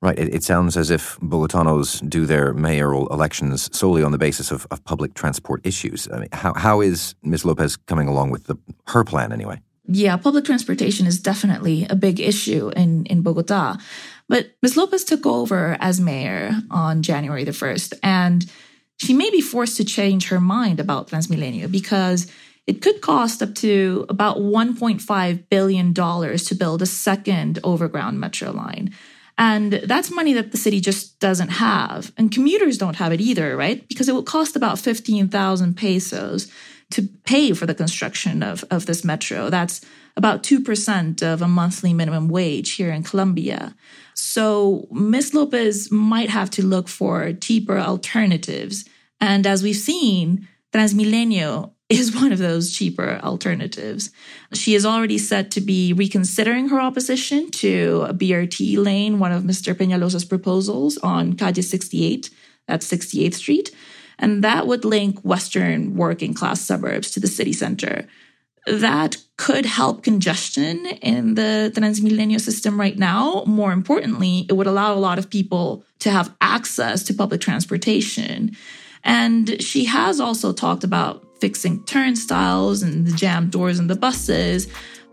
Right. 0.00 0.18
It, 0.18 0.34
it, 0.34 0.42
sounds 0.42 0.76
as 0.76 0.90
if 0.90 1.16
Bogotanos 1.20 2.00
do 2.08 2.26
their 2.26 2.52
mayoral 2.52 3.06
elections 3.12 3.70
solely 3.76 4.02
on 4.02 4.10
the 4.10 4.18
basis 4.18 4.50
of, 4.50 4.66
of 4.72 4.82
public 4.84 5.14
transport 5.14 5.60
issues. 5.64 6.08
I 6.12 6.18
mean, 6.18 6.28
how, 6.32 6.54
how 6.54 6.80
is 6.80 7.14
Ms. 7.22 7.44
Lopez 7.44 7.76
coming 7.76 8.08
along 8.08 8.30
with 8.30 8.46
the, 8.48 8.56
her 8.88 9.04
plan 9.04 9.32
anyway? 9.32 9.60
Yeah, 9.86 10.16
public 10.16 10.44
transportation 10.44 11.06
is 11.06 11.20
definitely 11.20 11.86
a 11.88 11.94
big 11.94 12.18
issue 12.18 12.70
in, 12.74 13.06
in 13.06 13.22
Bogota. 13.22 13.76
But 14.28 14.52
Ms. 14.62 14.76
Lopez 14.76 15.04
took 15.04 15.24
over 15.24 15.76
as 15.78 16.00
mayor 16.00 16.52
on 16.70 17.02
January 17.02 17.44
the 17.44 17.52
1st, 17.52 17.94
and 18.02 18.50
she 18.98 19.12
may 19.12 19.30
be 19.30 19.40
forced 19.40 19.76
to 19.76 19.84
change 19.84 20.28
her 20.28 20.40
mind 20.40 20.80
about 20.80 21.08
Transmilenio 21.08 21.70
because 21.70 22.30
it 22.66 22.80
could 22.82 23.00
cost 23.00 23.42
up 23.42 23.54
to 23.56 24.06
about 24.08 24.38
$1.5 24.38 25.48
billion 25.48 25.94
to 25.94 26.54
build 26.54 26.82
a 26.82 26.86
second 26.86 27.58
overground 27.64 28.20
metro 28.20 28.52
line. 28.52 28.94
And 29.38 29.72
that's 29.72 30.10
money 30.10 30.34
that 30.34 30.52
the 30.52 30.58
city 30.58 30.80
just 30.80 31.18
doesn't 31.18 31.48
have. 31.48 32.12
And 32.16 32.30
commuters 32.30 32.78
don't 32.78 32.96
have 32.96 33.12
it 33.12 33.20
either, 33.20 33.56
right? 33.56 33.86
Because 33.88 34.08
it 34.08 34.14
will 34.14 34.22
cost 34.22 34.56
about 34.56 34.78
15,000 34.78 35.76
pesos 35.76 36.50
to 36.90 37.08
pay 37.24 37.52
for 37.52 37.66
the 37.66 37.74
construction 37.74 38.42
of, 38.42 38.64
of 38.70 38.86
this 38.86 39.04
metro. 39.04 39.48
That's 39.48 39.80
about 40.16 40.42
2% 40.42 41.22
of 41.22 41.40
a 41.40 41.48
monthly 41.48 41.94
minimum 41.94 42.28
wage 42.28 42.74
here 42.74 42.92
in 42.92 43.02
Colombia. 43.02 43.74
So 44.14 44.86
Ms. 44.90 45.32
Lopez 45.32 45.90
might 45.90 46.28
have 46.28 46.50
to 46.50 46.64
look 46.64 46.88
for 46.88 47.32
cheaper 47.32 47.78
alternatives. 47.78 48.84
And 49.20 49.46
as 49.46 49.62
we've 49.62 49.74
seen, 49.74 50.46
Transmilenio 50.72 51.71
is 51.98 52.14
one 52.22 52.32
of 52.32 52.38
those 52.38 52.72
cheaper 52.72 53.20
alternatives. 53.22 54.10
She 54.52 54.74
is 54.74 54.84
already 54.84 55.18
set 55.18 55.50
to 55.52 55.60
be 55.60 55.92
reconsidering 55.92 56.68
her 56.68 56.80
opposition 56.80 57.50
to 57.52 58.06
a 58.08 58.14
BRT 58.14 58.82
lane, 58.82 59.18
one 59.18 59.32
of 59.32 59.42
Mr. 59.42 59.74
Peñalosa's 59.74 60.24
proposals 60.24 60.98
on 60.98 61.34
Calle 61.34 61.62
68, 61.62 62.30
that's 62.66 62.90
68th 62.90 63.34
Street. 63.34 63.70
And 64.18 64.44
that 64.44 64.66
would 64.66 64.84
link 64.84 65.20
Western 65.20 65.96
working 65.96 66.34
class 66.34 66.60
suburbs 66.60 67.10
to 67.12 67.20
the 67.20 67.26
city 67.26 67.52
center. 67.52 68.06
That 68.66 69.16
could 69.36 69.66
help 69.66 70.04
congestion 70.04 70.86
in 70.86 71.34
the 71.34 71.72
Transmilenio 71.74 72.40
system 72.40 72.78
right 72.78 72.96
now. 72.96 73.42
More 73.44 73.72
importantly, 73.72 74.46
it 74.48 74.52
would 74.52 74.68
allow 74.68 74.94
a 74.94 75.00
lot 75.00 75.18
of 75.18 75.28
people 75.28 75.84
to 75.98 76.10
have 76.10 76.32
access 76.40 77.02
to 77.04 77.14
public 77.14 77.40
transportation. 77.40 78.56
And 79.04 79.60
she 79.62 79.84
has 79.86 80.20
also 80.20 80.52
talked 80.52 80.84
about 80.84 81.24
fixing 81.40 81.82
turnstiles 81.84 82.82
and 82.82 83.06
the 83.06 83.12
jammed 83.12 83.50
doors 83.50 83.78
in 83.78 83.88
the 83.88 83.96
buses, 83.96 84.68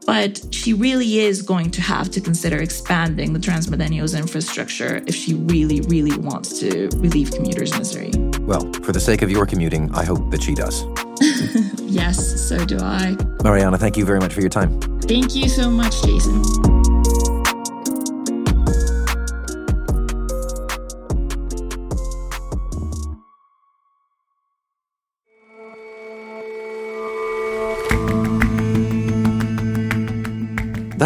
but 0.06 0.42
she 0.52 0.74
really 0.74 1.20
is 1.20 1.42
going 1.42 1.72
to 1.72 1.82
have 1.82 2.10
to 2.12 2.22
consider 2.22 2.58
expanding 2.58 3.34
the 3.34 3.40
Transmilenio's 3.40 4.14
infrastructure 4.14 5.04
if 5.08 5.16
she 5.16 5.34
really, 5.34 5.82
really 5.82 6.18
wants 6.18 6.60
to 6.60 6.90
relieve 6.98 7.32
commuters' 7.32 7.78
misery. 7.78 8.12
Well, 8.42 8.72
for 8.84 8.92
the 8.92 9.00
sake 9.00 9.22
of 9.22 9.32
your 9.32 9.46
commuting, 9.46 9.94
I 9.94 10.04
hope 10.04 10.30
that 10.32 10.42
she 10.42 10.54
does. 10.54 10.86
yes, 11.82 12.48
so 12.48 12.64
do 12.66 12.78
I. 12.78 13.18
Mariana, 13.44 13.78
thank 13.78 13.98
you 13.98 14.06
very 14.06 14.20
much 14.20 14.34
for 14.34 14.42
your 14.42 14.50
time. 14.50 14.80
Thank 15.02 15.36
you 15.36 15.50
so 15.50 15.70
much, 15.70 16.02
Jason. 16.04 16.79